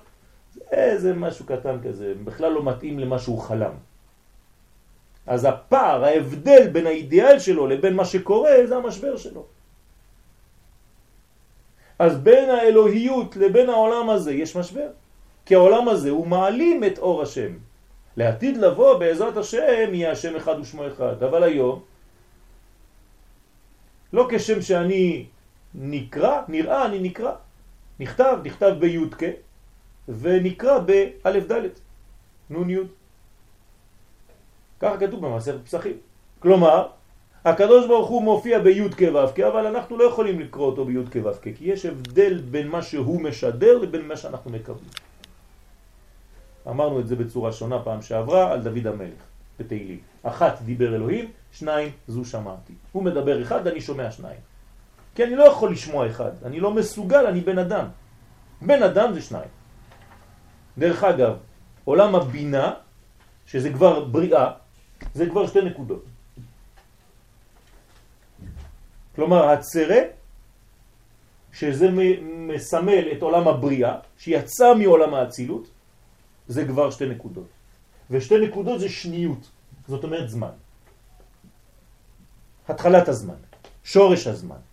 זה 0.97 1.15
משהו 1.15 1.47
קטן 1.47 1.77
כזה, 1.85 2.15
בכלל 2.25 2.53
לא 2.53 2.63
מתאים 2.63 2.99
למה 2.99 3.19
שהוא 3.19 3.39
חלם. 3.39 3.73
אז 5.27 5.45
הפער, 5.45 6.05
ההבדל 6.05 6.69
בין 6.69 6.87
האידיאל 6.87 7.39
שלו 7.39 7.67
לבין 7.67 7.95
מה 7.95 8.05
שקורה, 8.05 8.67
זה 8.67 8.77
המשבר 8.77 9.17
שלו. 9.17 9.45
אז 11.99 12.19
בין 12.19 12.51
האלוהיות 12.51 13.37
לבין 13.37 13.69
העולם 13.69 14.11
הזה 14.11 14.33
יש 14.33 14.57
משבר. 14.57 14.89
כי 15.47 15.55
העולם 15.55 15.89
הזה 15.89 16.11
הוא 16.11 16.27
מעלים 16.27 16.85
את 16.85 16.99
אור 16.99 17.23
השם. 17.23 17.53
לעתיד 18.17 18.57
לבוא 18.57 18.99
בעזרת 18.99 19.37
השם 19.37 19.89
יהיה 19.93 20.13
השם 20.13 20.37
אחד 20.37 20.61
ושמו 20.61 20.87
אחד. 20.87 21.23
אבל 21.23 21.43
היום, 21.43 21.81
לא 24.13 24.27
כשם 24.31 24.63
שאני 24.63 25.27
נקרא, 25.75 26.43
נראה, 26.49 26.87
אני 26.87 26.99
נקרא. 26.99 27.33
נכתב, 28.01 28.39
נכתב 28.45 28.75
בי"ק 28.81 29.23
ונקרא 30.09 30.79
באלף 30.79 31.53
ד' 31.53 31.69
נון 32.51 32.71
י'. 32.71 32.79
ככה 34.81 34.97
כתוב 34.97 35.27
במסכת 35.27 35.65
פסחים. 35.65 35.97
כלומר, 36.39 36.89
הקדוש 37.45 37.87
ברוך 37.87 38.09
הוא 38.09 38.23
מופיע 38.23 38.59
בי' 38.59 38.89
כו' 38.99 39.49
אבל 39.49 39.67
אנחנו 39.67 39.99
לא 39.99 40.05
יכולים 40.05 40.41
לקרוא 40.41 40.67
אותו 40.67 40.85
בי' 40.85 40.99
כו' 41.13 41.31
כי 41.43 41.65
יש 41.65 41.87
הבדל 41.87 42.41
בין 42.51 42.69
מה 42.69 42.83
שהוא 42.83 43.21
משדר 43.21 43.79
לבין 43.79 44.09
מה 44.09 44.17
שאנחנו 44.17 44.51
מקבלים. 44.51 44.91
אמרנו 46.69 47.01
את 47.01 47.07
זה 47.09 47.17
בצורה 47.17 47.53
שונה 47.53 47.79
פעם 47.79 48.03
שעברה 48.03 48.53
על 48.53 48.61
דוד 48.63 48.87
המלך 48.87 49.23
בתהילים. 49.61 49.99
אחת 50.23 50.63
דיבר 50.63 50.95
אלוהים, 50.95 51.31
שניים 51.53 51.91
זו 52.09 52.25
שמעתי. 52.25 52.73
הוא 52.93 53.03
מדבר 53.03 53.43
אחד, 53.43 53.67
אני 53.67 53.81
שומע 53.81 54.11
שניים. 54.11 54.41
כי 55.19 55.25
אני 55.25 55.35
לא 55.35 55.45
יכול 55.51 55.73
לשמוע 55.73 56.07
אחד, 56.07 56.31
אני 56.47 56.61
לא 56.63 56.71
מסוגל, 56.71 57.27
אני 57.27 57.41
בן 57.41 57.59
אדם. 57.59 57.87
בן 58.63 58.83
אדם 58.83 59.09
זה 59.15 59.21
שניים. 59.23 59.51
דרך 60.79 61.05
אגב, 61.05 61.35
עולם 61.85 62.15
הבינה, 62.15 62.67
שזה 63.47 63.73
כבר 63.75 64.05
בריאה, 64.15 64.47
זה 65.15 65.27
כבר 65.27 65.47
שתי 65.47 65.61
נקודות. 65.75 66.05
כלומר, 69.19 69.59
הצרה, 69.59 70.15
שזה 71.53 71.87
מסמל 72.23 73.19
את 73.19 73.23
עולם 73.23 73.49
הבריאה, 73.49 74.23
שיצא 74.23 74.75
מעולם 74.79 75.15
האצילות, 75.15 75.67
זה 76.47 76.63
כבר 76.63 76.95
שתי 76.95 77.07
נקודות. 77.19 77.51
ושתי 78.11 78.39
נקודות 78.39 78.81
זה 78.81 78.89
שניות, 78.89 79.43
זאת 79.89 80.05
אומרת 80.05 80.31
זמן. 80.31 80.55
התחלת 82.69 83.09
הזמן, 83.09 83.43
שורש 83.83 84.27
הזמן. 84.27 84.68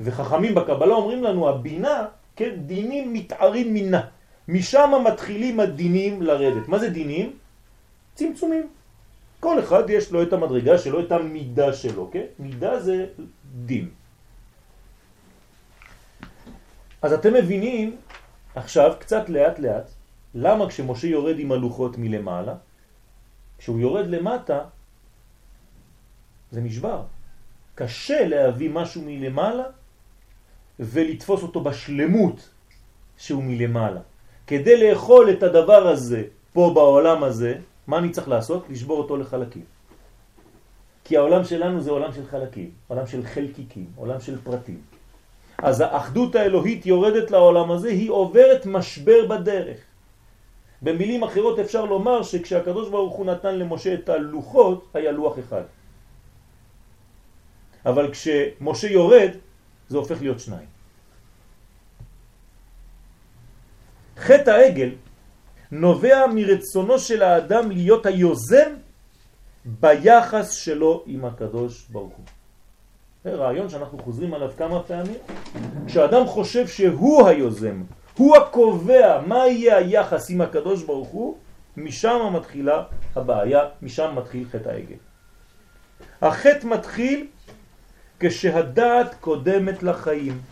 וחכמים 0.00 0.54
בקבלה 0.54 0.94
אומרים 0.94 1.24
לנו, 1.24 1.48
הבינה, 1.48 2.06
כן, 2.36 2.52
דינים 2.66 3.12
מתארים 3.12 3.74
מינה. 3.74 4.00
משם 4.48 4.90
מתחילים 5.06 5.60
הדינים 5.60 6.22
לרדת. 6.22 6.68
מה 6.68 6.78
זה 6.78 6.90
דינים? 6.90 7.38
צמצומים. 8.14 8.68
כל 9.40 9.60
אחד 9.60 9.90
יש 9.90 10.12
לו 10.12 10.22
את 10.22 10.32
המדרגה 10.32 10.78
שלו, 10.78 11.00
את 11.00 11.12
המידה 11.12 11.72
שלו, 11.72 12.10
כן? 12.12 12.24
מידה 12.38 12.80
זה 12.80 13.06
דין. 13.64 13.88
אז 17.02 17.12
אתם 17.12 17.34
מבינים 17.34 17.96
עכשיו, 18.54 18.94
קצת 18.98 19.28
לאט 19.28 19.58
לאט, 19.58 19.90
למה 20.34 20.68
כשמשה 20.68 21.06
יורד 21.06 21.38
עם 21.38 21.52
הלוחות 21.52 21.98
מלמעלה, 21.98 22.54
כשהוא 23.58 23.80
יורד 23.80 24.06
למטה, 24.06 24.64
זה 26.50 26.60
נשבר. 26.60 27.02
קשה 27.74 28.28
להביא 28.28 28.70
משהו 28.70 29.02
מלמעלה 29.04 29.64
ולתפוס 30.80 31.42
אותו 31.42 31.60
בשלמות 31.60 32.48
שהוא 33.16 33.42
מלמעלה. 33.42 34.00
כדי 34.46 34.76
לאכול 34.90 35.30
את 35.30 35.42
הדבר 35.42 35.88
הזה 35.88 36.22
פה 36.52 36.70
בעולם 36.74 37.24
הזה, 37.24 37.54
מה 37.86 37.98
אני 37.98 38.10
צריך 38.10 38.28
לעשות? 38.28 38.64
לשבור 38.70 38.98
אותו 38.98 39.16
לחלקים. 39.16 39.64
כי 41.04 41.16
העולם 41.16 41.44
שלנו 41.44 41.80
זה 41.80 41.90
עולם 41.90 42.12
של 42.12 42.26
חלקים, 42.26 42.70
עולם 42.88 43.06
של 43.06 43.22
חלקיקים, 43.22 43.86
עולם 43.96 44.20
של 44.20 44.38
פרטים. 44.42 44.80
אז 45.58 45.80
האחדות 45.80 46.34
האלוהית 46.34 46.86
יורדת 46.86 47.30
לעולם 47.30 47.70
הזה, 47.70 47.88
היא 47.88 48.10
עוברת 48.10 48.66
משבר 48.66 49.26
בדרך. 49.26 49.78
במילים 50.82 51.22
אחרות 51.22 51.58
אפשר 51.58 51.84
לומר 51.84 52.22
שכשהקדוש 52.22 52.88
ברוך 52.88 53.14
הוא 53.14 53.26
נתן 53.26 53.58
למשה 53.58 53.94
את 53.94 54.08
הלוחות, 54.08 54.88
היה 54.94 55.12
לוח 55.12 55.38
אחד. 55.38 55.62
אבל 57.86 58.12
כשמשה 58.12 58.88
יורד, 58.88 59.30
זה 59.88 59.96
הופך 59.98 60.20
להיות 60.20 60.40
שניים. 60.40 60.66
חטא 64.16 64.50
העגל 64.50 64.90
נובע 65.72 66.26
מרצונו 66.34 66.98
של 66.98 67.22
האדם 67.22 67.70
להיות 67.70 68.06
היוזם 68.06 68.74
ביחס 69.64 70.52
שלו 70.52 71.04
עם 71.06 71.24
הקדוש 71.24 71.86
ברוך 71.88 72.12
הוא. 72.16 72.24
זה 73.24 73.34
רעיון 73.34 73.68
שאנחנו 73.68 73.98
חוזרים 73.98 74.34
עליו 74.34 74.50
כמה 74.58 74.82
פעמים. 74.82 75.18
כשאדם 75.86 76.26
חושב 76.26 76.66
שהוא 76.66 77.28
היוזם, 77.28 77.82
הוא 78.16 78.36
הקובע 78.36 79.20
מה 79.26 79.46
יהיה 79.46 79.76
היחס 79.76 80.30
עם 80.30 80.40
הקדוש 80.40 80.82
ברוך 80.82 81.08
הוא, 81.08 81.36
משם 81.76 82.32
מתחילה 82.32 82.84
הבעיה, 83.16 83.60
משם 83.82 84.14
מתחיל 84.16 84.48
חטא 84.52 84.68
העגל. 84.68 84.96
החטא 86.22 86.66
מתחיל 86.66 87.26
כשהדעת 88.20 89.14
קודמת 89.20 89.82
לחיים. 89.82 90.42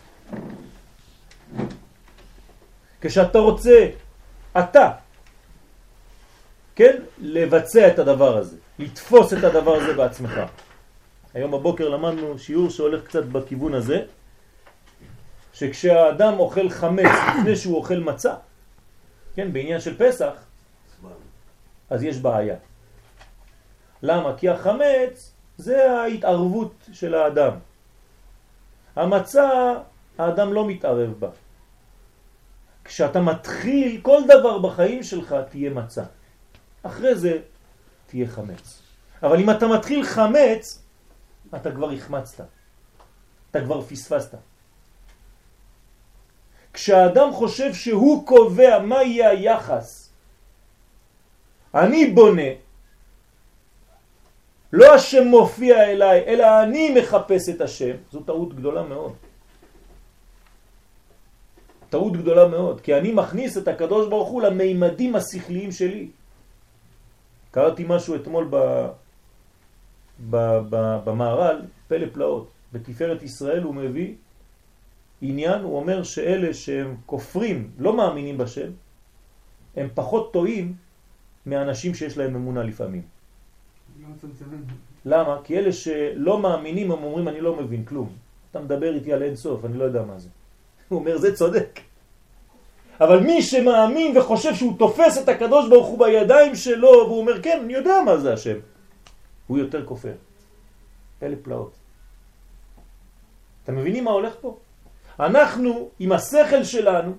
כשאתה 3.00 3.38
רוצה, 3.38 3.88
אתה, 4.58 4.90
כן, 6.74 7.02
לבצע 7.18 7.88
את 7.88 7.98
הדבר 7.98 8.36
הזה, 8.36 8.56
לתפוס 8.78 9.32
את 9.32 9.44
הדבר 9.44 9.74
הזה 9.74 9.92
בעצמך. 9.94 10.40
היום 11.34 11.50
בבוקר 11.50 11.88
למדנו 11.88 12.38
שיעור 12.38 12.70
שהולך 12.70 13.04
קצת 13.04 13.24
בכיוון 13.24 13.74
הזה, 13.74 14.02
שכשהאדם 15.52 16.38
אוכל 16.38 16.68
חמץ 16.70 17.12
לפני 17.38 17.56
שהוא 17.56 17.76
אוכל 17.76 17.98
מצה, 17.98 18.34
כן, 19.34 19.52
בעניין 19.52 19.80
של 19.80 19.98
פסח, 19.98 20.32
אז 21.90 22.02
יש 22.02 22.16
בעיה. 22.16 22.56
למה? 24.02 24.36
כי 24.36 24.48
החמץ 24.48 25.33
זה 25.58 25.92
ההתערבות 25.92 26.74
של 26.92 27.14
האדם. 27.14 27.52
המצה, 28.96 29.50
האדם 30.18 30.52
לא 30.52 30.68
מתערב 30.68 31.12
בה. 31.18 31.28
כשאתה 32.84 33.20
מתחיל, 33.20 34.00
כל 34.02 34.22
דבר 34.28 34.58
בחיים 34.58 35.02
שלך 35.02 35.34
תהיה 35.50 35.70
מצה. 35.70 36.04
אחרי 36.82 37.14
זה 37.14 37.38
תהיה 38.06 38.28
חמץ. 38.28 38.82
אבל 39.22 39.40
אם 39.40 39.50
אתה 39.50 39.66
מתחיל 39.68 40.04
חמץ, 40.04 40.82
אתה 41.54 41.70
כבר 41.72 41.90
החמצת. 41.90 42.44
אתה 43.50 43.60
כבר 43.60 43.82
פספסת. 43.82 44.34
כשהאדם 46.72 47.32
חושב 47.32 47.74
שהוא 47.74 48.26
קובע 48.26 48.78
מה 48.78 49.02
יהיה 49.02 49.30
היחס, 49.30 50.10
אני 51.74 52.10
בונה, 52.10 52.50
לא 54.74 54.94
השם 54.94 55.24
מופיע 55.30 55.90
אליי, 55.90 56.24
אלא 56.26 56.62
אני 56.62 56.94
מחפש 56.98 57.48
את 57.48 57.60
השם, 57.60 57.94
זו 58.12 58.20
טעות 58.20 58.54
גדולה 58.54 58.82
מאוד. 58.82 59.12
טעות 61.90 62.12
גדולה 62.16 62.48
מאוד, 62.48 62.80
כי 62.80 62.90
אני 62.94 63.12
מכניס 63.12 63.58
את 63.58 63.68
הקדוש 63.68 64.08
ברוך 64.10 64.28
הוא 64.28 64.42
למימדים 64.42 65.16
השכליים 65.16 65.72
שלי. 65.72 66.08
קראתי 67.50 67.84
משהו 67.86 68.14
אתמול 68.14 68.46
ב, 68.50 68.56
ב, 70.30 70.36
ב, 70.70 70.74
במערל, 71.04 71.62
פלא 71.88 72.06
פלאות. 72.12 72.50
בתפארת 72.72 73.22
ישראל 73.22 73.62
הוא 73.62 73.74
מביא 73.74 74.14
עניין, 75.22 75.60
הוא 75.62 75.76
אומר 75.76 76.02
שאלה 76.02 76.54
שהם 76.54 76.96
כופרים, 77.06 77.70
לא 77.78 77.96
מאמינים 77.96 78.38
בשם, 78.38 78.70
הם 79.76 79.88
פחות 79.94 80.32
טועים 80.32 80.74
מאנשים 81.46 81.94
שיש 81.94 82.18
להם 82.18 82.34
אמונה 82.34 82.62
לפעמים. 82.62 83.13
למה? 85.04 85.38
כי 85.44 85.58
אלה 85.58 85.72
שלא 85.72 86.38
מאמינים 86.38 86.92
הם 86.92 87.04
אומרים 87.04 87.28
אני 87.28 87.40
לא 87.40 87.56
מבין 87.56 87.84
כלום. 87.84 88.08
אתה 88.50 88.60
מדבר 88.60 88.94
איתי 88.94 89.12
על 89.12 89.22
אין 89.22 89.36
סוף, 89.36 89.64
אני 89.64 89.78
לא 89.78 89.84
יודע 89.84 90.02
מה 90.02 90.18
זה. 90.18 90.28
הוא 90.88 90.98
אומר 90.98 91.18
זה 91.18 91.36
צודק. 91.36 91.80
אבל 93.00 93.20
מי 93.20 93.42
שמאמין 93.42 94.18
וחושב 94.18 94.54
שהוא 94.54 94.78
תופס 94.78 95.18
את 95.22 95.28
הקדוש 95.28 95.68
ברוך 95.68 95.86
הוא 95.86 95.98
בידיים 95.98 96.54
שלו 96.54 96.88
והוא 96.88 97.20
אומר 97.20 97.42
כן 97.42 97.60
אני 97.64 97.72
יודע 97.72 97.94
מה 98.06 98.16
זה 98.16 98.32
השם 98.32 98.58
הוא 99.46 99.58
יותר 99.58 99.86
כופר. 99.86 100.14
אלה 101.22 101.36
פלאות. 101.42 101.72
אתם 103.64 103.76
מבינים 103.76 104.04
מה 104.04 104.10
הולך 104.10 104.34
פה? 104.40 104.56
אנחנו 105.20 105.88
עם 105.98 106.12
השכל 106.12 106.64
שלנו 106.64 107.12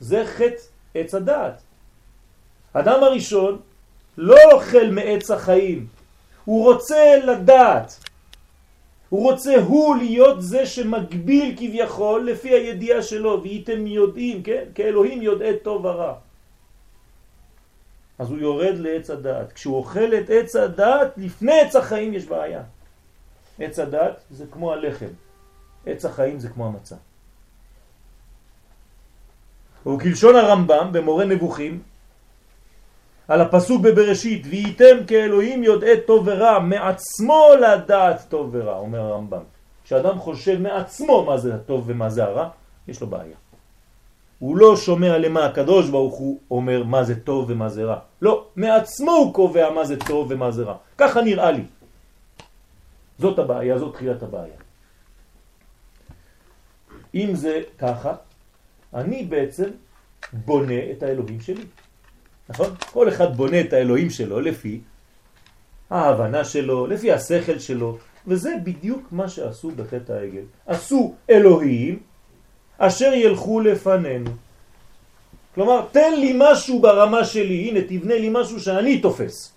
זה 0.00 0.24
חטא 0.26 0.62
עץ 0.94 1.14
הדעת. 1.14 1.62
אדם 2.72 3.02
הראשון 3.02 3.60
לא 4.18 4.36
אוכל 4.52 4.90
מעץ 4.90 5.30
החיים, 5.30 5.86
הוא 6.44 6.72
רוצה 6.72 7.16
לדעת. 7.24 7.98
הוא 9.08 9.30
רוצה 9.30 9.56
הוא 9.56 9.96
להיות 9.96 10.42
זה 10.42 10.66
שמגביל 10.66 11.54
כביכול 11.56 12.30
לפי 12.30 12.48
הידיעה 12.48 13.02
שלו, 13.02 13.42
והייתם 13.42 13.86
יודעים, 13.86 14.42
כן? 14.42 14.64
כאלוהים 14.74 15.22
יודעי 15.22 15.58
טוב 15.62 15.84
ורע. 15.84 16.14
אז 18.18 18.30
הוא 18.30 18.38
יורד 18.38 18.74
לעץ 18.78 19.10
הדעת. 19.10 19.52
כשהוא 19.52 19.76
אוכל 19.76 20.14
את 20.18 20.30
עץ 20.30 20.56
הדעת, 20.56 21.08
לפני 21.16 21.60
עץ 21.60 21.76
החיים 21.76 22.14
יש 22.14 22.24
בעיה. 22.24 22.62
עץ 23.58 23.78
הדעת 23.78 24.20
זה 24.30 24.44
כמו 24.50 24.72
הלחם, 24.72 25.12
עץ 25.86 26.04
החיים 26.04 26.38
זה 26.38 26.48
כמו 26.48 26.66
המצה. 26.66 26.96
וכלשון 29.86 30.36
הרמב"ם 30.36 30.88
במורה 30.92 31.24
נבוכים, 31.24 31.82
על 33.28 33.40
הפסוק 33.40 33.82
בבראשית, 33.82 34.46
וייתם 34.46 34.96
כאלוהים 35.06 35.62
יודעי 35.64 36.00
טוב 36.06 36.22
ורע, 36.26 36.58
מעצמו 36.58 37.48
לדעת 37.60 38.26
טוב 38.28 38.48
ורע, 38.52 38.76
אומר 38.76 39.00
הרמב"ם. 39.00 39.42
כשאדם 39.84 40.18
חושב 40.18 40.58
מעצמו 40.60 41.24
מה 41.24 41.38
זה 41.38 41.54
הטוב 41.54 41.84
ומה 41.86 42.10
זה 42.10 42.24
הרע, 42.24 42.48
יש 42.88 43.00
לו 43.00 43.06
בעיה. 43.06 43.36
הוא 44.38 44.56
לא 44.56 44.76
שומע 44.76 45.18
למה 45.18 45.44
הקדוש 45.44 45.88
ברוך 45.88 46.14
הוא 46.14 46.40
אומר 46.50 46.84
מה 46.84 47.04
זה 47.04 47.20
טוב 47.20 47.50
ומה 47.50 47.68
זה 47.68 47.84
רע. 47.84 47.98
לא, 48.22 48.46
מעצמו 48.56 49.12
הוא 49.12 49.34
קובע 49.34 49.70
מה 49.70 49.84
זה 49.84 49.96
טוב 49.96 50.26
ומה 50.30 50.50
זה 50.50 50.64
רע. 50.64 50.76
ככה 50.98 51.22
נראה 51.22 51.50
לי. 51.50 51.64
זאת 53.18 53.38
הבעיה, 53.38 53.78
זאת 53.78 53.94
תחילת 53.94 54.22
הבעיה. 54.22 54.58
אם 57.14 57.34
זה 57.34 57.60
ככה, 57.78 58.14
אני 58.94 59.24
בעצם 59.24 59.70
בונה 60.32 60.90
את 60.92 61.02
האלוהים 61.02 61.40
שלי. 61.40 61.64
נכון? 62.48 62.74
כל 62.92 63.08
אחד 63.08 63.36
בונה 63.36 63.60
את 63.60 63.72
האלוהים 63.72 64.10
שלו 64.10 64.40
לפי 64.40 64.80
ההבנה 65.90 66.44
שלו, 66.44 66.86
לפי 66.86 67.12
השכל 67.12 67.58
שלו, 67.58 67.98
וזה 68.26 68.54
בדיוק 68.64 69.08
מה 69.12 69.28
שעשו 69.28 69.70
בחטא 69.70 70.12
העגל. 70.12 70.44
עשו 70.66 71.14
אלוהים 71.30 71.98
אשר 72.78 73.12
ילכו 73.14 73.60
לפנינו. 73.60 74.30
כלומר, 75.54 75.86
תן 75.92 76.12
לי 76.20 76.36
משהו 76.38 76.80
ברמה 76.80 77.24
שלי, 77.24 77.68
הנה 77.68 77.80
תבנה 77.88 78.14
לי 78.14 78.28
משהו 78.32 78.60
שאני 78.60 79.00
תופס. 79.00 79.52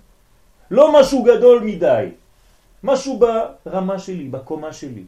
לא 0.72 1.00
משהו 1.00 1.24
גדול 1.24 1.64
מדי, 1.64 2.06
משהו 2.84 3.20
ברמה 3.66 4.00
שלי, 4.00 4.28
בקומה 4.30 4.74
שלי. 4.74 5.04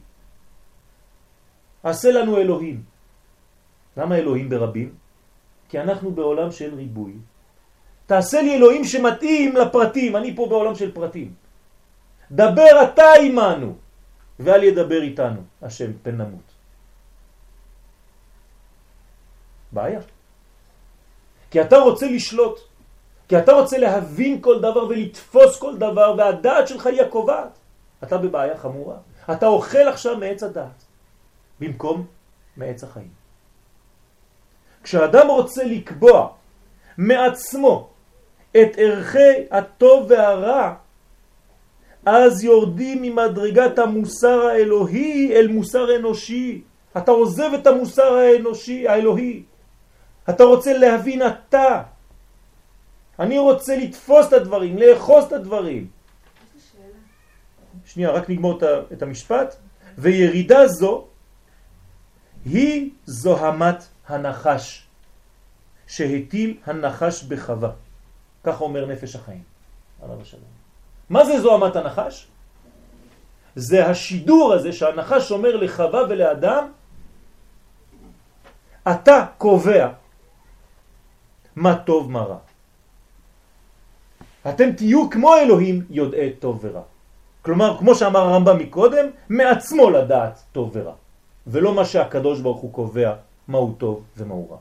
עשה 1.84 2.12
לנו 2.12 2.38
אלוהים. 2.38 2.84
למה 3.98 4.16
אלוהים 4.16 4.50
ברבים? 4.50 4.90
כי 5.70 5.80
אנחנו 5.80 6.12
בעולם 6.12 6.52
של 6.52 6.76
ריבוי. 6.76 7.14
תעשה 8.12 8.42
לי 8.42 8.56
אלוהים 8.56 8.84
שמתאים 8.84 9.56
לפרטים, 9.56 10.16
אני 10.16 10.36
פה 10.36 10.48
בעולם 10.50 10.76
של 10.76 10.92
פרטים. 10.92 11.34
דבר 12.32 12.84
אתה 12.84 13.24
עמנו, 13.24 13.76
ואל 14.40 14.64
ידבר 14.64 15.02
איתנו, 15.02 15.42
השם 15.62 15.92
פן 16.04 16.16
נמות. 16.20 16.48
בעיה. 19.72 20.00
כי 21.52 21.62
אתה 21.62 21.78
רוצה 21.78 22.06
לשלוט, 22.12 22.60
כי 23.28 23.38
אתה 23.40 23.52
רוצה 23.52 23.78
להבין 23.78 24.42
כל 24.42 24.60
דבר 24.60 24.88
ולתפוס 24.92 25.60
כל 25.60 25.78
דבר, 25.78 26.16
והדעת 26.18 26.68
שלך 26.68 26.86
היא 26.86 27.02
הקובעת. 27.02 27.56
אתה 28.04 28.18
בבעיה 28.18 28.58
חמורה. 28.58 28.98
אתה 29.32 29.48
אוכל 29.48 29.88
עכשיו 29.88 30.18
מעץ 30.18 30.44
הדעת, 30.44 30.84
במקום 31.60 32.06
מעץ 32.58 32.84
החיים. 32.84 33.12
כשאדם 34.84 35.28
רוצה 35.28 35.64
לקבוע 35.64 36.28
מעצמו 36.98 37.91
את 38.52 38.72
ערכי 38.78 39.48
הטוב 39.52 40.12
והרע, 40.12 40.74
אז 42.06 42.44
יורדים 42.44 43.02
ממדרגת 43.02 43.80
המוסר 43.80 44.42
האלוהי 44.42 45.32
אל 45.36 45.48
מוסר 45.48 45.96
אנושי. 45.96 46.62
אתה 46.98 47.12
עוזב 47.12 47.52
את 47.62 47.68
המוסר 47.68 48.14
האנושי, 48.14 48.88
האלוהי. 48.88 49.44
אתה 50.30 50.44
רוצה 50.44 50.78
להבין 50.78 51.22
אתה. 51.28 51.84
אני 53.20 53.40
רוצה 53.40 53.78
לתפוס 53.78 54.28
את 54.28 54.34
הדברים, 54.34 54.78
לאחוז 54.78 55.24
את 55.26 55.34
הדברים. 55.34 55.88
שנייה, 57.86 58.12
רק 58.12 58.30
נגמור 58.30 58.60
את 58.94 59.02
המשפט. 59.02 59.56
וירידה 59.98 60.68
זו 60.68 61.08
היא 62.46 62.90
זוהמת 63.06 63.88
הנחש 64.08 64.88
שהטיל 65.88 66.58
הנחש 66.66 67.24
בחווה. 67.24 67.72
כך 68.44 68.62
אומר 68.62 68.86
נפש 68.86 69.16
החיים. 69.16 69.44
עליו 70.04 70.22
השלום. 70.22 70.44
מה 71.10 71.26
זה 71.26 71.42
זוהמת 71.42 71.76
הנחש? 71.76 72.28
זה 73.56 73.88
השידור 73.88 74.54
הזה 74.54 74.74
שהנחש 74.74 75.32
אומר 75.32 75.56
לחווה 75.56 76.02
ולאדם, 76.10 76.72
אתה 78.92 79.26
קובע 79.38 79.90
מה 81.56 81.76
טוב 81.76 82.12
מה 82.12 82.22
רע. 82.22 82.38
אתם 84.50 84.72
תהיו 84.72 85.10
כמו 85.10 85.36
אלוהים 85.36 85.86
יודעי 85.90 86.34
טוב 86.34 86.60
ורע. 86.62 86.82
כלומר, 87.42 87.78
כמו 87.78 87.96
שאמר 87.96 88.20
הרמב"ם 88.20 88.58
מקודם, 88.58 89.06
מעצמו 89.30 89.90
לדעת 89.90 90.44
טוב 90.52 90.72
ורע, 90.74 90.94
ולא 91.48 91.74
מה 91.74 91.86
שהקדוש 91.86 92.42
ברוך 92.42 92.62
הוא 92.62 92.74
קובע 92.74 93.14
מהו 93.48 93.76
טוב 93.78 94.04
ומהו 94.18 94.48
רע. 94.52 94.58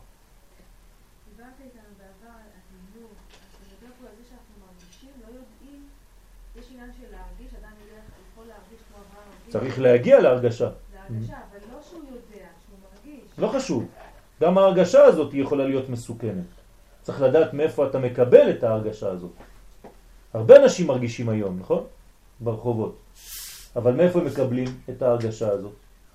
צריך 9.50 9.78
להגיע 9.78 10.20
להרגשה. 10.20 10.70
להרגשה, 10.94 11.34
אבל 11.34 11.58
לא 11.72 11.78
שהוא 11.82 12.00
יודע, 12.00 12.46
שהוא 12.66 12.78
מרגיש. 12.82 13.38
לא 13.38 13.48
חשוב. 13.48 13.86
גם 14.42 14.58
ההרגשה 14.58 15.04
הזאת 15.04 15.34
יכולה 15.34 15.64
להיות 15.64 15.88
מסוכנת. 15.88 16.46
צריך 17.02 17.22
לדעת 17.22 17.54
מאיפה 17.54 17.86
אתה 17.86 17.98
מקבל 17.98 18.50
את 18.50 18.64
ההרגשה 18.64 19.08
הזאת. 19.08 19.30
הרבה 20.34 20.56
אנשים 20.56 20.86
מרגישים 20.86 21.28
היום, 21.28 21.58
נכון? 21.60 21.84
ברחובות. 22.40 22.98
אבל 23.76 23.92
מאיפה 23.94 24.20
הם 24.20 24.26
מקבלים 24.26 24.68
את 24.90 25.02
ההרגשה 25.02 25.48
הזאת? 25.48 25.72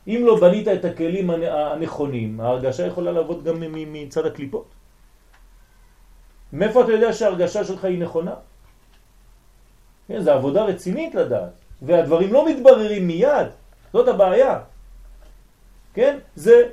אם 0.08 0.22
לא 0.26 0.40
בנית 0.40 0.68
את 0.68 0.86
הכלים 0.86 1.30
הנכונים, 1.30 2.40
ההרגשה 2.40 2.86
יכולה 2.86 3.12
לעבוד 3.12 3.44
גם 3.44 3.56
מצד 3.70 4.26
הקליפות. 4.26 4.66
מאיפה 6.54 6.84
אתה 6.84 6.92
יודע 6.92 7.14
שההרגשה 7.14 7.64
שלך 7.64 7.86
היא 7.86 8.00
נכונה? 8.00 8.36
כן, 10.08 10.22
זו 10.22 10.32
עבודה 10.32 10.64
רצינית 10.64 11.16
לדעת, 11.16 11.54
והדברים 11.82 12.34
לא 12.34 12.49
מתבררים 12.49 13.07
מיד, 13.07 13.47
זאת 13.93 14.07
הבעיה. 14.07 14.59
כן? 15.93 16.17
זה 16.36 16.69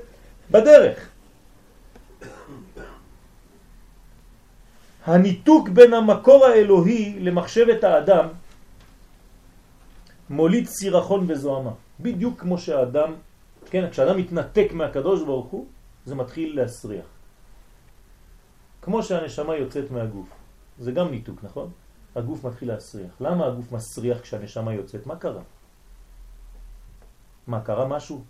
בדרך. 0.51 1.09
הניתוק 5.05 5.69
בין 5.69 5.95
המקור 5.95 6.47
האלוהי 6.47 7.19
למחשבת 7.21 7.85
האדם 7.85 8.29
מוליד 10.31 10.67
סירחון 10.67 11.25
וזוהמה. 11.29 11.71
בדיוק 12.01 12.41
כמו 12.41 12.59
שהאדם, 12.59 13.15
כן, 13.71 13.91
כשאדם 13.91 14.17
מתנתק 14.17 14.69
מהקדוש 14.73 15.23
ברוך 15.23 15.47
הוא, 15.47 15.67
זה 16.07 16.15
מתחיל 16.15 16.57
להסריח. 16.57 17.07
כמו 18.83 19.03
שהנשמה 19.03 19.57
יוצאת 19.57 19.91
מהגוף. 19.91 20.29
זה 20.79 20.93
גם 20.93 21.11
ניתוק, 21.11 21.39
נכון? 21.43 21.71
הגוף 22.17 22.45
מתחיל 22.45 22.69
להסריח. 22.69 23.21
למה 23.21 23.47
הגוף 23.47 23.73
מסריח 23.73 24.21
כשהנשמה 24.21 24.75
יוצאת? 24.75 25.07
מה 25.07 25.17
קרה? 25.17 25.43
מה, 27.47 27.61
קרה 27.61 27.89
משהו? 27.89 28.25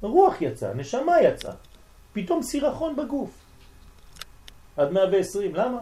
רוח 0.00 0.34
יצא, 0.40 0.74
נשמה 0.74 1.20
יצא. 1.22 1.52
פתאום 2.12 2.42
סירחון 2.42 2.96
בגוף. 2.96 3.30
עד 4.76 4.90
120, 4.90 5.54
למה? 5.54 5.78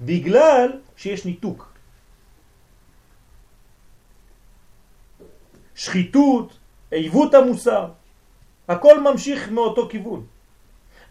בגלל 0.00 0.80
שיש 0.96 1.26
ניתוק. 1.26 1.72
שחיתות, 5.74 6.58
עיוות 6.90 7.34
המוסר, 7.34 7.92
הכל 8.68 9.00
ממשיך 9.00 9.48
מאותו 9.48 9.88
כיוון. 9.88 10.26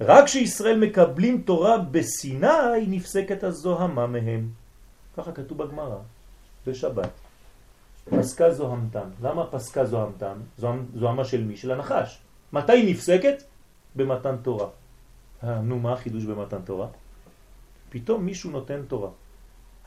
רק 0.02 0.26
כשישראל 0.26 0.80
מקבלים 0.80 1.42
תורה 1.42 1.78
בסיני 1.78 2.86
נפסקת 2.88 3.44
הזוהמה 3.44 4.08
מהם. 4.08 4.50
ככה 5.18 5.32
כתוב 5.32 5.58
בגמרא, 5.64 5.98
בשבת. 6.68 7.10
פסקה 8.10 8.52
זוהמתם. 8.52 9.10
למה 9.22 9.46
פסקה 9.52 9.86
זוהמתם? 9.86 10.38
זוהמה 10.96 11.26
של 11.26 11.44
מי? 11.44 11.58
של 11.58 11.72
הנחש. 11.72 12.20
מתי 12.54 12.92
נפסקת? 12.92 13.44
במתן 13.96 14.36
תורה. 14.42 14.68
אה, 15.44 15.62
נו, 15.62 15.80
מה 15.80 15.94
החידוש 15.94 16.24
במתן 16.24 16.62
תורה? 16.66 16.88
פתאום 17.90 18.26
מישהו 18.26 18.52
נותן 18.52 18.82
תורה. 18.88 19.10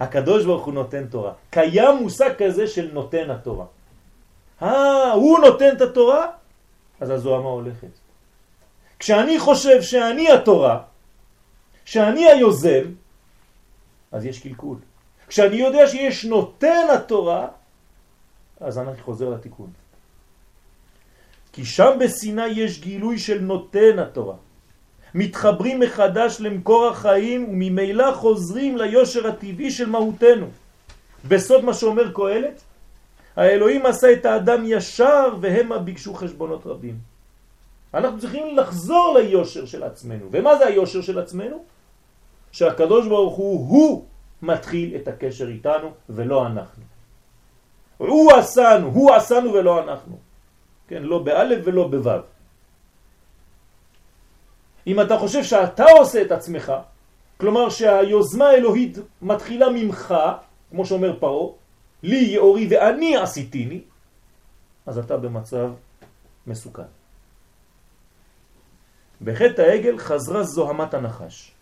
הקדוש 0.01 0.45
ברוך 0.45 0.65
הוא 0.65 0.75
נותן 0.75 1.07
תורה. 1.07 1.33
קיים 1.51 1.97
מושג 2.03 2.31
כזה 2.39 2.67
של 2.67 2.91
נותן 2.93 3.31
התורה. 3.31 3.67
אה, 4.63 5.13
הוא 5.13 5.39
נותן 5.39 5.77
את 5.77 5.81
התורה? 5.81 6.27
אז 7.01 7.11
הזוהמה 7.11 7.49
הולכת. 7.49 8.02
כשאני 9.03 9.39
חושב 9.39 9.83
שאני 9.83 10.31
התורה, 10.31 10.79
שאני 11.85 12.27
היוזם, 12.27 12.85
אז 14.13 14.25
יש 14.25 14.39
קלקול. 14.39 14.79
כשאני 15.27 15.57
יודע 15.57 15.87
שיש 15.87 16.25
נותן 16.25 16.87
התורה, 16.95 17.49
אז 18.61 18.79
אני 18.79 19.03
חוזר 19.03 19.29
לתיקון. 19.31 19.71
כי 21.53 21.65
שם 21.65 21.91
בסיני 21.99 22.47
יש 22.47 22.81
גילוי 22.81 23.19
של 23.19 23.41
נותן 23.43 23.99
התורה. 23.99 24.37
מתחברים 25.15 25.81
מחדש 25.81 26.41
למקור 26.41 26.87
החיים 26.87 27.51
וממילא 27.51 28.15
חוזרים 28.15 28.77
ליושר 28.77 29.27
הטבעי 29.27 29.71
של 29.71 29.91
מהותנו. 29.91 30.47
בסוד 31.29 31.65
מה 31.65 31.75
שאומר 31.75 32.13
קהלת, 32.15 32.63
האלוהים 33.37 33.87
עשה 33.87 34.13
את 34.13 34.27
האדם 34.27 34.63
ישר 34.67 35.37
והם 35.41 35.85
ביקשו 35.85 36.15
חשבונות 36.15 36.67
רבים. 36.67 37.12
אנחנו 37.95 38.21
צריכים 38.21 38.57
לחזור 38.57 39.19
ליושר 39.19 39.67
של 39.67 39.83
עצמנו. 39.83 40.29
ומה 40.31 40.57
זה 40.57 40.67
היושר 40.67 41.01
של 41.01 41.19
עצמנו? 41.19 41.65
שהקדוש 42.53 43.09
ברוך 43.09 43.37
הוא, 43.37 43.69
הוא 43.69 44.05
מתחיל 44.43 44.97
את 44.97 45.09
הקשר 45.09 45.49
איתנו 45.49 45.91
ולא 46.09 46.47
אנחנו. 46.47 46.85
הוא 47.97 48.33
עשנו, 48.33 48.87
הוא 48.89 49.15
עשנו 49.15 49.53
ולא 49.53 49.83
אנחנו. 49.83 50.17
כן, 50.89 51.03
לא 51.03 51.19
באלף 51.19 51.61
ולא 51.65 51.89
בוו. 51.89 52.21
אם 54.87 55.01
אתה 55.01 55.19
חושב 55.19 55.45
שאתה 55.45 55.85
עושה 55.85 56.23
את 56.23 56.33
עצמך, 56.33 56.73
כלומר 57.37 57.69
שהיוזמה 57.69 58.47
האלוהית 58.49 58.99
מתחילה 59.23 59.71
ממך, 59.71 60.15
כמו 60.71 60.87
שאומר 60.87 61.17
פרו, 61.21 61.55
לי 62.03 62.17
יאורי 62.17 62.67
ואני 62.71 63.17
עשיתיני, 63.17 63.81
אז 64.87 64.99
אתה 64.99 65.17
במצב 65.17 65.71
מסוכן. 66.47 66.91
בחטא 69.25 69.63
העגל 69.63 69.99
חזרה 69.99 70.43
זוהמת 70.43 70.95
הנחש. 70.95 71.53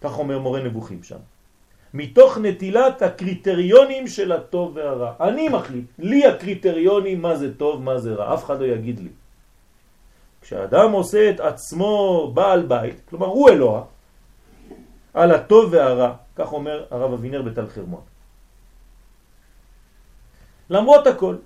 כך 0.00 0.18
אומר 0.18 0.38
מורה 0.38 0.60
נבוכים 0.60 1.02
שם. 1.02 1.22
מתוך 1.94 2.38
נטילת 2.38 3.02
הקריטריונים 3.02 4.08
של 4.08 4.32
הטוב 4.32 4.76
והרע. 4.76 5.12
אני 5.20 5.48
מחליט, 5.48 5.84
לי 5.98 6.26
הקריטריונים 6.26 7.22
מה 7.22 7.36
זה 7.36 7.54
טוב, 7.56 7.82
מה 7.82 7.98
זה 7.98 8.14
רע, 8.14 8.34
אף 8.34 8.44
אחד 8.44 8.60
לא 8.60 8.66
יגיד 8.66 9.00
לי. 9.00 9.12
כשאדם 10.42 10.92
עושה 10.92 11.30
את 11.30 11.40
עצמו 11.40 12.30
בעל 12.34 12.62
בית, 12.66 13.00
כלומר 13.08 13.26
הוא 13.26 13.50
אלוה, 13.50 13.84
על 15.14 15.30
הטוב 15.30 15.72
והרע, 15.72 16.14
כך 16.36 16.52
אומר 16.52 16.84
הרב 16.90 17.12
אבינר 17.12 17.42
בתל 17.42 17.66
חרמון. 17.66 18.00
למרות 20.70 21.06
הכל, 21.06 21.36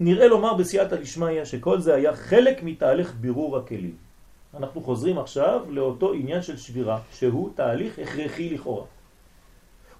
נראה 0.00 0.26
לומר 0.26 0.54
בסייעתא 0.54 0.96
דשמיא 0.96 1.44
שכל 1.44 1.80
זה 1.80 1.94
היה 1.94 2.16
חלק 2.16 2.62
מתהליך 2.62 3.14
בירור 3.20 3.56
הכלים. 3.56 3.96
אנחנו 4.56 4.82
חוזרים 4.82 5.18
עכשיו 5.18 5.60
לאותו 5.68 6.12
עניין 6.12 6.42
של 6.42 6.56
שבירה, 6.56 6.98
שהוא 7.12 7.50
תהליך 7.54 7.98
הכרחי 7.98 8.50
לכאורה. 8.50 8.84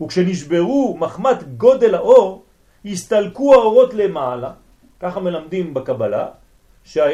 וכשנשברו 0.03 0.97
מחמת 0.97 1.57
גודל 1.57 1.95
האור, 1.95 2.43
הסתלקו 2.85 3.55
האורות 3.55 3.95
למעלה, 3.95 4.53
ככה 5.01 5.21
מלמדים 5.21 5.75
בקבלה, 5.75 6.29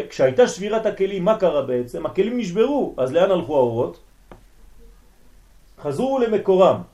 כשהייתה 0.08 0.48
שבירת 0.48 0.86
הכלים, 0.86 1.24
מה 1.24 1.38
קרה 1.38 1.62
בעצם? 1.62 2.06
הכלים 2.06 2.38
נשברו, 2.38 2.94
אז 2.96 3.12
לאן 3.12 3.30
הלכו 3.30 3.56
האורות? 3.56 4.00
חזרו 5.80 6.18
למקורם. 6.18 6.93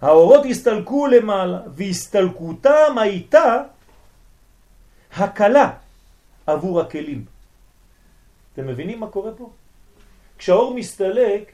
האורות 0.00 0.46
הסתלקו 0.50 1.06
למעלה, 1.06 1.60
והסתלקותם 1.74 2.98
הייתה 2.98 3.62
הקלה 5.16 5.72
עבור 6.46 6.80
הכלים. 6.80 7.24
אתם 8.52 8.66
מבינים 8.66 9.00
מה 9.00 9.08
קורה 9.08 9.32
פה? 9.36 9.50
כשהאור 10.38 10.74
מסתלק, 10.74 11.52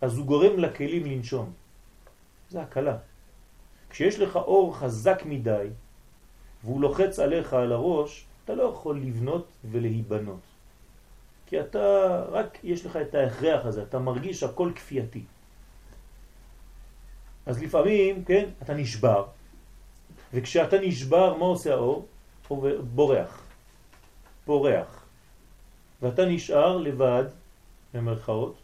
אז 0.00 0.18
הוא 0.18 0.26
גורם 0.26 0.58
לכלים 0.58 1.06
לנשום. 1.06 1.52
זה 2.50 2.62
הקלה. 2.62 2.96
כשיש 3.90 4.18
לך 4.18 4.36
אור 4.36 4.76
חזק 4.76 5.22
מדי, 5.26 5.66
והוא 6.64 6.80
לוחץ 6.80 7.18
עליך 7.18 7.52
על 7.52 7.72
הראש, 7.72 8.24
אתה 8.44 8.54
לא 8.54 8.62
יכול 8.62 8.98
לבנות 8.98 9.46
ולהיבנות. 9.70 10.40
כי 11.46 11.60
אתה, 11.60 12.24
רק 12.30 12.58
יש 12.64 12.86
לך 12.86 12.96
את 12.96 13.14
ההכרח 13.14 13.66
הזה, 13.66 13.82
אתה 13.82 13.98
מרגיש 13.98 14.42
הכל 14.42 14.72
כפייתי. 14.74 15.22
אז 17.48 17.62
לפעמים, 17.62 18.24
כן, 18.24 18.48
אתה 18.62 18.74
נשבר, 18.74 19.26
וכשאתה 20.34 20.76
נשבר, 20.80 21.34
מה 21.34 21.44
עושה 21.44 21.74
האור? 21.74 22.06
הוא 22.48 22.68
בורח, 22.94 23.42
פורח. 24.44 25.04
ואתה 26.02 26.24
נשאר 26.24 26.76
לבד, 26.76 27.24
במרכאות, 27.94 28.56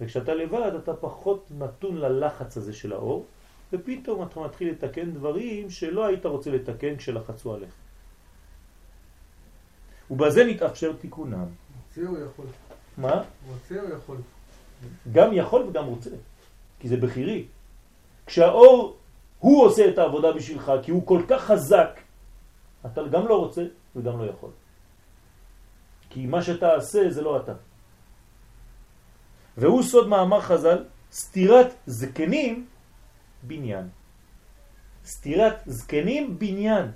וכשאתה 0.00 0.34
לבד 0.34 0.72
אתה 0.82 0.94
פחות 0.94 1.46
נתון 1.58 1.96
ללחץ 1.96 2.56
הזה 2.56 2.72
של 2.72 2.92
האור, 2.92 3.26
ופתאום 3.72 4.22
אתה 4.22 4.40
מתחיל 4.40 4.70
לתקן 4.70 5.10
דברים 5.10 5.70
שלא 5.70 6.06
היית 6.06 6.26
רוצה 6.26 6.50
לתקן 6.50 6.96
כשלחצו 6.96 7.54
עליך. 7.54 7.74
ובזה 10.10 10.44
נתאפשר 10.44 10.92
תיקונם. 10.92 11.46
רוצה 11.88 12.10
או 12.10 12.26
יכול? 12.26 12.46
מה? 12.98 13.22
רוצה 13.48 13.80
או 13.80 13.96
יכול? 13.96 14.16
גם 15.12 15.32
יכול 15.32 15.62
וגם 15.62 15.86
רוצה, 15.86 16.10
כי 16.80 16.88
זה 16.88 16.96
בחירי. 16.96 17.46
כשהאור 18.26 18.96
הוא 19.38 19.64
עושה 19.64 19.88
את 19.88 19.98
העבודה 19.98 20.32
בשבילך, 20.32 20.72
כי 20.82 20.90
הוא 20.90 21.06
כל 21.06 21.22
כך 21.28 21.42
חזק, 21.42 22.00
אתה 22.86 23.02
גם 23.02 23.28
לא 23.28 23.38
רוצה 23.38 23.62
וגם 23.96 24.18
לא 24.18 24.30
יכול. 24.30 24.50
כי 26.10 26.26
מה 26.26 26.42
שאתה 26.42 26.74
עושה 26.74 27.10
זה 27.10 27.22
לא 27.22 27.36
אתה. 27.36 27.52
והוא 29.56 29.82
סוד 29.82 30.08
מאמר 30.08 30.40
חז"ל, 30.40 30.84
סתירת 31.12 31.74
זקנים 31.86 32.66
בניין. 33.42 33.88
סתירת 35.04 35.62
זקנים 35.66 36.38
בניין. 36.38 36.90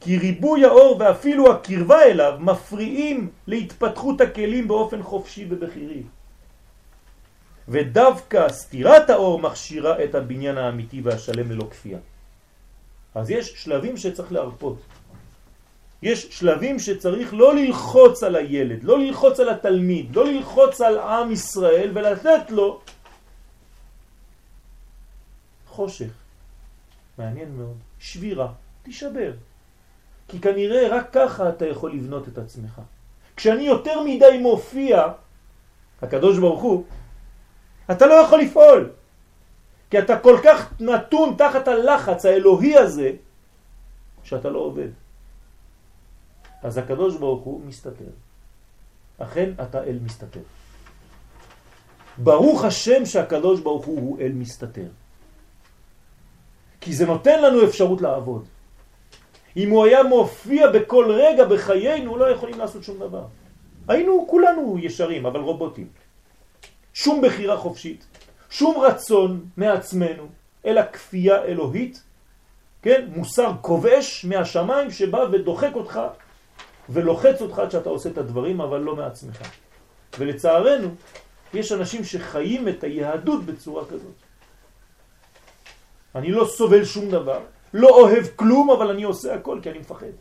כי 0.00 0.18
ריבוי 0.18 0.64
האור 0.64 0.96
ואפילו 1.00 1.52
הקרבה 1.52 2.02
אליו 2.02 2.38
מפריעים 2.40 3.30
להתפתחות 3.46 4.20
הכלים 4.20 4.68
באופן 4.68 5.02
חופשי 5.02 5.46
ובחירי. 5.50 6.02
ודווקא 7.68 8.48
סתירת 8.48 9.10
האור 9.10 9.38
מכשירה 9.38 10.04
את 10.04 10.14
הבניין 10.14 10.58
האמיתי 10.58 11.00
והשלם 11.00 11.50
ללא 11.50 11.64
כפייה. 11.70 11.98
אז 13.14 13.30
יש 13.30 13.52
שלבים 13.64 13.96
שצריך 13.96 14.32
להרפות. 14.32 14.78
יש 16.02 16.26
שלבים 16.30 16.78
שצריך 16.78 17.34
לא 17.34 17.54
ללחוץ 17.54 18.22
על 18.22 18.36
הילד, 18.36 18.84
לא 18.84 18.98
ללחוץ 18.98 19.40
על 19.40 19.48
התלמיד, 19.48 20.16
לא 20.16 20.26
ללחוץ 20.26 20.80
על 20.80 20.98
עם 20.98 21.32
ישראל 21.32 21.90
ולתת 21.94 22.50
לו 22.50 22.80
חושך. 25.66 26.10
מעניין 27.18 27.56
מאוד. 27.56 27.76
שבירה, 27.98 28.52
תישבר. 28.82 29.32
כי 30.28 30.40
כנראה 30.40 30.88
רק 30.90 31.08
ככה 31.12 31.48
אתה 31.48 31.66
יכול 31.66 31.92
לבנות 31.92 32.28
את 32.28 32.38
עצמך. 32.38 32.80
כשאני 33.36 33.62
יותר 33.62 34.00
מדי 34.00 34.38
מופיע, 34.40 35.06
הקדוש 36.02 36.38
ברוך 36.38 36.62
הוא, 36.62 36.84
אתה 37.92 38.06
לא 38.06 38.14
יכול 38.14 38.40
לפעול. 38.40 38.90
כי 39.90 39.98
אתה 39.98 40.18
כל 40.18 40.36
כך 40.44 40.80
נתון 40.80 41.34
תחת 41.38 41.68
הלחץ 41.68 42.24
האלוהי 42.24 42.76
הזה, 42.76 43.10
שאתה 44.24 44.50
לא 44.50 44.58
עובד. 44.58 44.88
אז 46.62 46.78
הקדוש 46.78 47.16
ברוך 47.16 47.42
הוא 47.44 47.60
מסתתר. 47.64 48.12
אכן 49.18 49.50
אתה 49.62 49.84
אל 49.84 49.98
מסתתר. 50.04 50.40
ברוך 52.18 52.64
השם 52.64 53.06
שהקדוש 53.06 53.60
ברוך 53.60 53.84
הוא 53.84 54.00
הוא 54.00 54.20
אל 54.20 54.32
מסתתר. 54.32 54.88
כי 56.80 56.92
זה 56.92 57.06
נותן 57.06 57.42
לנו 57.42 57.64
אפשרות 57.64 58.00
לעבוד. 58.00 58.44
אם 59.56 59.70
הוא 59.70 59.84
היה 59.84 60.02
מופיע 60.02 60.70
בכל 60.70 61.12
רגע 61.12 61.44
בחיינו, 61.44 62.16
לא 62.16 62.30
יכולים 62.30 62.58
לעשות 62.58 62.84
שום 62.84 62.98
דבר. 62.98 63.24
היינו 63.88 64.26
כולנו 64.30 64.78
ישרים, 64.78 65.26
אבל 65.26 65.40
רובוטים. 65.40 65.88
שום 66.94 67.22
בחירה 67.26 67.56
חופשית, 67.56 68.06
שום 68.50 68.80
רצון 68.80 69.44
מעצמנו, 69.56 70.28
אלא 70.66 70.82
כפייה 70.92 71.42
אלוהית, 71.42 72.02
כן? 72.82 73.08
מוסר 73.16 73.52
כובש 73.60 74.24
מהשמיים 74.24 74.90
שבא 74.90 75.24
ודוחק 75.32 75.70
אותך 75.74 76.00
ולוחץ 76.88 77.42
אותך 77.42 77.58
עד 77.58 77.70
שאתה 77.70 77.88
עושה 77.90 78.08
את 78.08 78.18
הדברים, 78.18 78.60
אבל 78.60 78.80
לא 78.80 78.96
מעצמך. 78.96 79.42
ולצערנו, 80.18 80.88
יש 81.54 81.72
אנשים 81.72 82.04
שחיים 82.04 82.68
את 82.68 82.84
היהדות 82.84 83.44
בצורה 83.44 83.84
כזאת. 83.84 84.16
אני 86.14 86.30
לא 86.32 86.44
סובל 86.44 86.84
שום 86.84 87.10
דבר, 87.10 87.40
לא 87.74 87.88
אוהב 87.88 88.26
כלום, 88.36 88.70
אבל 88.70 88.90
אני 88.90 89.02
עושה 89.02 89.34
הכל 89.34 89.58
כי 89.62 89.70
אני 89.70 89.78
מפחד. 89.78 90.14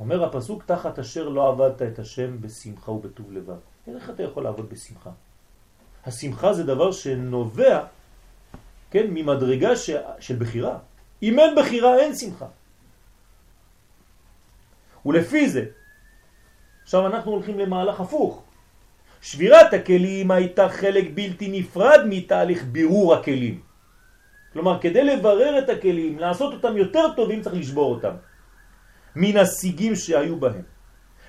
אומר 0.00 0.24
הפסוק, 0.24 0.64
תחת 0.64 0.98
אשר 0.98 1.28
לא 1.28 1.48
עבדת 1.48 1.82
את 1.82 1.98
השם 1.98 2.40
בשמחה 2.40 2.90
ובטוב 2.90 3.32
לבב. 3.32 3.75
איך 3.94 4.10
אתה 4.10 4.22
יכול 4.22 4.44
לעבוד 4.44 4.70
בשמחה? 4.70 5.10
השמחה 6.06 6.52
זה 6.52 6.64
דבר 6.64 6.92
שנובע, 6.92 7.84
כן, 8.90 9.06
ממדרגה 9.10 9.76
ש... 9.76 9.90
של 10.20 10.36
בחירה. 10.36 10.78
אם 11.22 11.38
אין 11.38 11.54
בחירה, 11.54 11.98
אין 11.98 12.14
שמחה. 12.14 12.46
ולפי 15.06 15.48
זה, 15.48 15.64
עכשיו 16.82 17.06
אנחנו 17.06 17.32
הולכים 17.32 17.58
למהלך 17.58 18.00
הפוך. 18.00 18.42
שבירת 19.22 19.74
הכלים 19.74 20.30
הייתה 20.30 20.68
חלק 20.68 21.04
בלתי 21.14 21.48
נפרד 21.60 22.00
מתהליך 22.08 22.64
בירור 22.64 23.14
הכלים. 23.14 23.60
כלומר, 24.52 24.78
כדי 24.80 25.04
לברר 25.04 25.58
את 25.58 25.68
הכלים, 25.68 26.18
לעשות 26.18 26.54
אותם 26.54 26.76
יותר 26.76 27.12
טובים, 27.16 27.42
צריך 27.42 27.54
לשבור 27.54 27.94
אותם. 27.94 28.14
מן 29.16 29.36
השיגים 29.36 29.96
שהיו 29.96 30.36
בהם. 30.40 30.75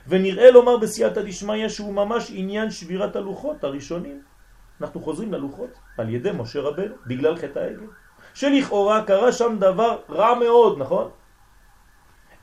ונראה 0.07 0.51
לומר 0.51 0.77
בסייעתא 0.77 1.21
דשמיא 1.21 1.69
שהוא 1.69 1.93
ממש 1.93 2.31
עניין 2.33 2.71
שבירת 2.71 3.15
הלוחות 3.15 3.63
הראשונים. 3.63 4.21
אנחנו 4.81 5.01
חוזרים 5.01 5.33
ללוחות 5.33 5.69
על 5.97 6.09
ידי 6.09 6.31
משה 6.37 6.59
רבנו, 6.59 6.95
בגלל 7.07 7.37
חטא 7.37 7.59
העגל. 7.59 7.87
שלכאורה 8.33 9.03
קרה 9.03 9.31
שם 9.31 9.55
דבר 9.59 9.97
רע 10.09 10.39
מאוד, 10.39 10.79
נכון? 10.79 11.09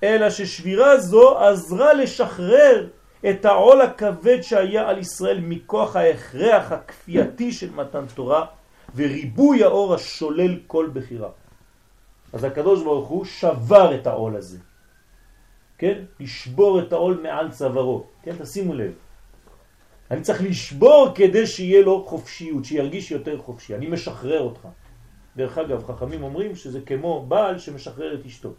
אלא 0.03 0.31
ששבירה 0.31 0.99
זו 0.99 1.39
עזרה 1.39 1.93
לשחרר 1.93 2.89
את 3.31 3.45
העול 3.45 3.81
הכבד 3.81 4.41
שהיה 4.43 4.89
על 4.89 4.99
ישראל 4.99 5.41
מכוח 5.41 5.97
ההכרח 5.97 6.73
הכפייתי 6.73 7.53
של 7.53 7.71
מתן 7.71 8.05
תורה 8.15 8.47
וריבוי 8.97 9.65
האור 9.65 9.95
השולל 9.95 10.59
כל 10.67 10.91
בחירה. 10.93 11.29
אז 12.33 12.45
הקדוש 12.45 12.83
ברוך 12.83 13.09
הוא 13.09 13.25
שבר 13.25 13.95
את 13.95 14.07
העול 14.07 14.37
הזה. 14.37 14.59
כן? 15.79 16.05
לשבור 16.21 16.81
את 16.81 16.93
העול 16.93 17.21
מעל 17.23 17.51
צווארו. 17.51 18.07
כן? 18.23 18.37
תשימו 18.39 18.75
לב. 18.75 18.93
אני 20.11 20.21
צריך 20.21 20.43
לשבור 20.43 21.09
כדי 21.15 21.47
שיהיה 21.47 21.83
לו 21.83 22.05
חופשיות, 22.05 22.65
שירגיש 22.65 23.11
יותר 23.11 23.39
חופשי. 23.39 23.75
אני 23.75 23.87
משחרר 23.87 24.41
אותך. 24.41 24.69
דרך 25.37 25.59
אגב, 25.59 25.85
חכמים 25.85 26.23
אומרים 26.23 26.57
שזה 26.57 26.81
כמו 26.81 27.27
בעל 27.27 27.59
שמשחרר 27.59 28.15
את 28.15 28.27
אשתו. 28.27 28.53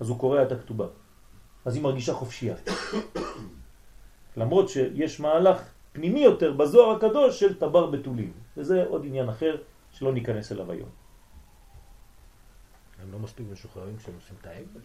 אז 0.00 0.08
הוא 0.08 0.18
קורא 0.18 0.42
את 0.42 0.52
הכתובה. 0.52 0.86
אז 1.64 1.74
היא 1.74 1.82
מרגישה 1.82 2.14
חופשייה. 2.14 2.54
למרות 4.36 4.68
שיש 4.68 5.20
מהלך 5.20 5.62
פנימי 5.92 6.20
יותר 6.20 6.52
בזוהר 6.52 6.96
הקדוש 6.96 7.40
של 7.40 7.58
טבר 7.58 7.86
בתולים. 7.86 8.32
וזה 8.56 8.84
עוד 8.84 9.04
עניין 9.04 9.28
אחר 9.28 9.56
שלא 9.92 10.12
ניכנס 10.12 10.52
אליו 10.52 10.70
היום. 10.72 10.88
הם 13.02 13.12
לא 13.12 13.18
מספיק 13.18 13.46
משוחררים 13.52 13.96
כשהם 13.96 14.14
עושים 14.14 14.36
את 14.40 14.46
העגל? 14.46 14.80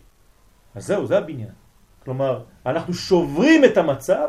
אז 0.75 0.85
זהו, 0.85 1.07
זה 1.07 1.17
הבניין. 1.17 1.53
כלומר, 2.03 2.43
אנחנו 2.65 2.93
שוברים 2.93 3.65
את 3.65 3.77
המצב 3.77 4.27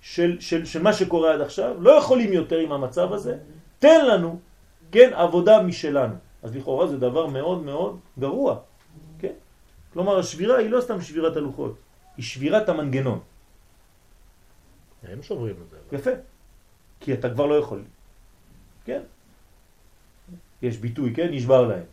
של, 0.00 0.36
של, 0.40 0.64
של 0.64 0.82
מה 0.82 0.92
שקורה 0.92 1.34
עד 1.34 1.40
עכשיו, 1.40 1.82
לא 1.82 1.90
יכולים 1.90 2.32
יותר 2.32 2.58
עם 2.58 2.72
המצב 2.72 3.12
הזה, 3.12 3.38
תן 3.78 4.04
לנו, 4.06 4.38
כן, 4.92 5.10
עבודה 5.14 5.62
משלנו. 5.62 6.14
אז 6.42 6.56
לכאורה 6.56 6.86
זה 6.86 6.96
דבר 6.98 7.26
מאוד 7.26 7.62
מאוד 7.62 7.98
גרוע, 8.18 8.58
כן? 9.18 9.34
כלומר, 9.92 10.18
השבירה 10.18 10.56
היא 10.56 10.70
לא 10.70 10.80
סתם 10.80 11.00
שבירת 11.00 11.36
הלוחות, 11.36 11.74
היא 12.16 12.24
שבירת 12.24 12.68
המנגנון. 12.68 13.20
הם 15.02 15.22
שוברים 15.22 15.56
את 15.64 15.70
זה. 15.70 15.96
יפה, 15.96 16.10
כי 17.00 17.14
אתה 17.14 17.30
כבר 17.30 17.46
לא 17.46 17.54
יכול. 17.54 17.82
כן? 18.84 19.02
יש 20.62 20.76
ביטוי, 20.76 21.14
כן? 21.14 21.28
נשבר 21.30 21.68
להם. 21.68 21.84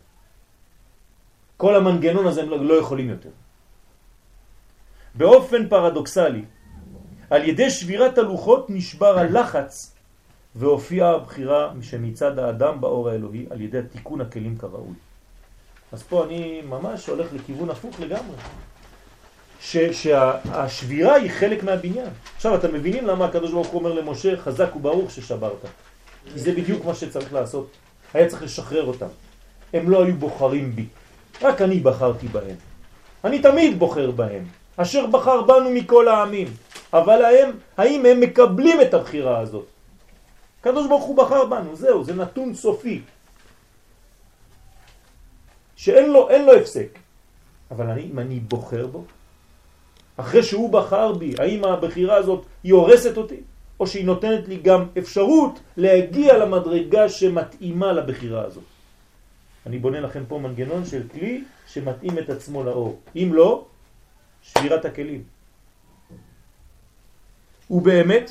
כל 1.56 1.76
המנגנון 1.76 2.26
הזה 2.26 2.42
הם 2.42 2.50
לא, 2.50 2.64
לא 2.64 2.74
יכולים 2.74 3.08
יותר. 3.10 3.30
באופן 5.14 5.68
פרדוקסלי, 5.68 6.44
על 7.30 7.48
ידי 7.48 7.70
שבירת 7.70 8.18
הלוחות 8.18 8.66
נשבר 8.70 9.18
הלחץ 9.18 9.94
והופיעה 10.54 11.10
הבחירה 11.10 11.72
שמצד 11.82 12.38
האדם 12.38 12.80
באור 12.80 13.08
האלוהי 13.08 13.46
על 13.50 13.60
ידי 13.60 13.80
תיקון 13.92 14.20
הכלים 14.20 14.56
כראוי. 14.56 14.94
אז 15.92 16.02
פה 16.02 16.24
אני 16.24 16.62
ממש 16.68 17.06
הולך 17.06 17.26
לכיוון 17.32 17.70
הפוך 17.70 18.00
לגמרי. 18.00 18.36
שהשבירה 19.60 21.14
היא 21.14 21.30
חלק 21.30 21.62
מהבניין. 21.62 22.08
עכשיו 22.36 22.54
אתם 22.54 22.74
מבינים 22.74 23.06
למה 23.06 23.24
הקדוש 23.24 23.52
ברוך 23.52 23.66
הוא 23.66 23.78
אומר 23.78 23.92
למשה 23.92 24.36
חזק 24.36 24.76
וברוך 24.76 25.10
ששברת. 25.10 25.64
כי 26.32 26.38
זה 26.38 26.52
בדיוק 26.52 26.84
מה 26.84 26.94
שצריך 26.94 27.32
לעשות. 27.32 27.70
היה 28.14 28.28
צריך 28.28 28.42
לשחרר 28.42 28.84
אותם. 28.86 29.06
הם 29.72 29.90
לא 29.90 30.04
היו 30.04 30.16
בוחרים 30.16 30.76
בי, 30.76 30.86
רק 31.42 31.62
אני 31.62 31.80
בחרתי 31.80 32.28
בהם. 32.28 32.56
אני 33.24 33.42
תמיד 33.42 33.78
בוחר 33.78 34.10
בהם. 34.10 34.44
אשר 34.76 35.06
בחר 35.06 35.42
בנו 35.42 35.70
מכל 35.70 36.08
העמים. 36.08 36.48
אבל 36.92 37.24
הם, 37.24 37.50
האם 37.76 38.06
הם 38.06 38.20
מקבלים 38.20 38.80
את 38.80 38.94
הבחירה 38.94 39.38
הזאת? 39.38 39.66
הקדוש 40.60 40.86
ברוך 40.86 41.04
הוא 41.04 41.16
בחר 41.16 41.44
בנו, 41.44 41.76
זהו, 41.76 42.04
זה 42.04 42.14
נתון 42.14 42.54
סופי. 42.54 43.00
שאין 45.76 46.10
לו, 46.10 46.28
לו 46.46 46.54
הפסק. 46.54 46.98
אבל 47.70 47.86
אני, 47.90 48.02
אם 48.12 48.18
אני 48.18 48.40
בוחר 48.40 48.86
בו, 48.86 49.04
אחרי 50.16 50.42
שהוא 50.42 50.72
בחר 50.72 51.12
בי, 51.12 51.34
האם 51.38 51.64
הבחירה 51.64 52.16
הזאת 52.16 52.44
היא 52.64 52.72
הורסת 52.72 53.16
אותי? 53.16 53.40
או 53.80 53.86
שהיא 53.86 54.04
נותנת 54.04 54.48
לי 54.48 54.56
גם 54.56 54.86
אפשרות 54.98 55.60
להגיע 55.76 56.38
למדרגה 56.38 57.08
שמתאימה 57.08 57.92
לבחירה 57.92 58.44
הזאת. 58.44 58.64
אני 59.66 59.78
בונה 59.78 60.00
לכם 60.00 60.22
פה 60.28 60.38
מנגנון 60.38 60.84
של 60.84 61.02
כלי 61.12 61.44
שמתאים 61.66 62.18
את 62.18 62.30
עצמו 62.30 62.64
לאור. 62.64 62.98
אם 63.16 63.30
לא, 63.32 63.64
שבירת 64.44 64.84
הכלים. 64.84 65.24
ובאמת, 67.70 68.30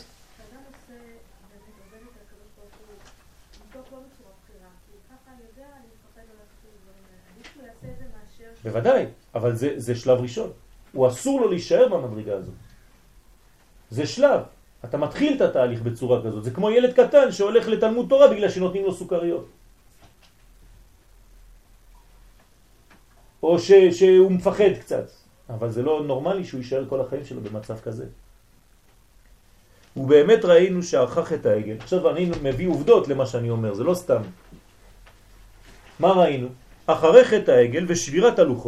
בוודאי, 8.63 9.05
אבל 9.35 9.55
זה, 9.55 9.73
זה 9.77 9.95
שלב 9.95 10.21
ראשון. 10.21 10.51
הוא 10.91 11.07
אסור 11.07 11.41
לו 11.41 11.49
להישאר 11.49 11.87
במדרגה 11.87 12.35
הזאת. 12.35 12.53
זה 13.89 14.07
שלב. 14.07 14.41
אתה 14.85 14.97
מתחיל 14.97 15.35
את 15.35 15.41
התהליך 15.41 15.81
בצורה 15.81 16.23
כזאת. 16.23 16.43
זה 16.43 16.51
כמו 16.51 16.71
ילד 16.71 16.93
קטן 16.93 17.31
שהולך 17.31 17.67
לתלמוד 17.67 18.09
תורה 18.09 18.27
בגלל 18.27 18.49
שנותנים 18.49 18.83
לו 18.83 18.93
סוכריות. 18.93 19.49
או 23.43 23.59
ש, 23.59 23.71
שהוא 23.71 24.31
מפחד 24.31 24.73
קצת, 24.79 25.22
אבל 25.53 25.71
זה 25.71 25.81
לא 25.81 26.03
נורמלי 26.05 26.45
שהוא 26.45 26.57
יישאר 26.57 26.85
כל 26.89 27.01
החיים 27.01 27.25
שלו 27.25 27.41
במצב 27.41 27.79
כזה. 27.79 28.05
ובאמת 29.97 30.45
ראינו 30.45 30.83
שערכך 30.83 31.33
את 31.33 31.45
העגל. 31.45 31.75
עכשיו 31.79 32.09
אני 32.09 32.31
מביא 32.43 32.67
עובדות 32.67 33.07
למה 33.07 33.25
שאני 33.25 33.49
אומר, 33.49 33.73
זה 33.73 33.83
לא 33.83 33.93
סתם. 33.93 34.21
מה 35.99 36.11
ראינו? 36.11 36.47
אחרי 36.85 37.25
חטא 37.25 37.51
העגל 37.51 37.85
ושבירת 37.87 38.39
הלוחות 38.39 38.61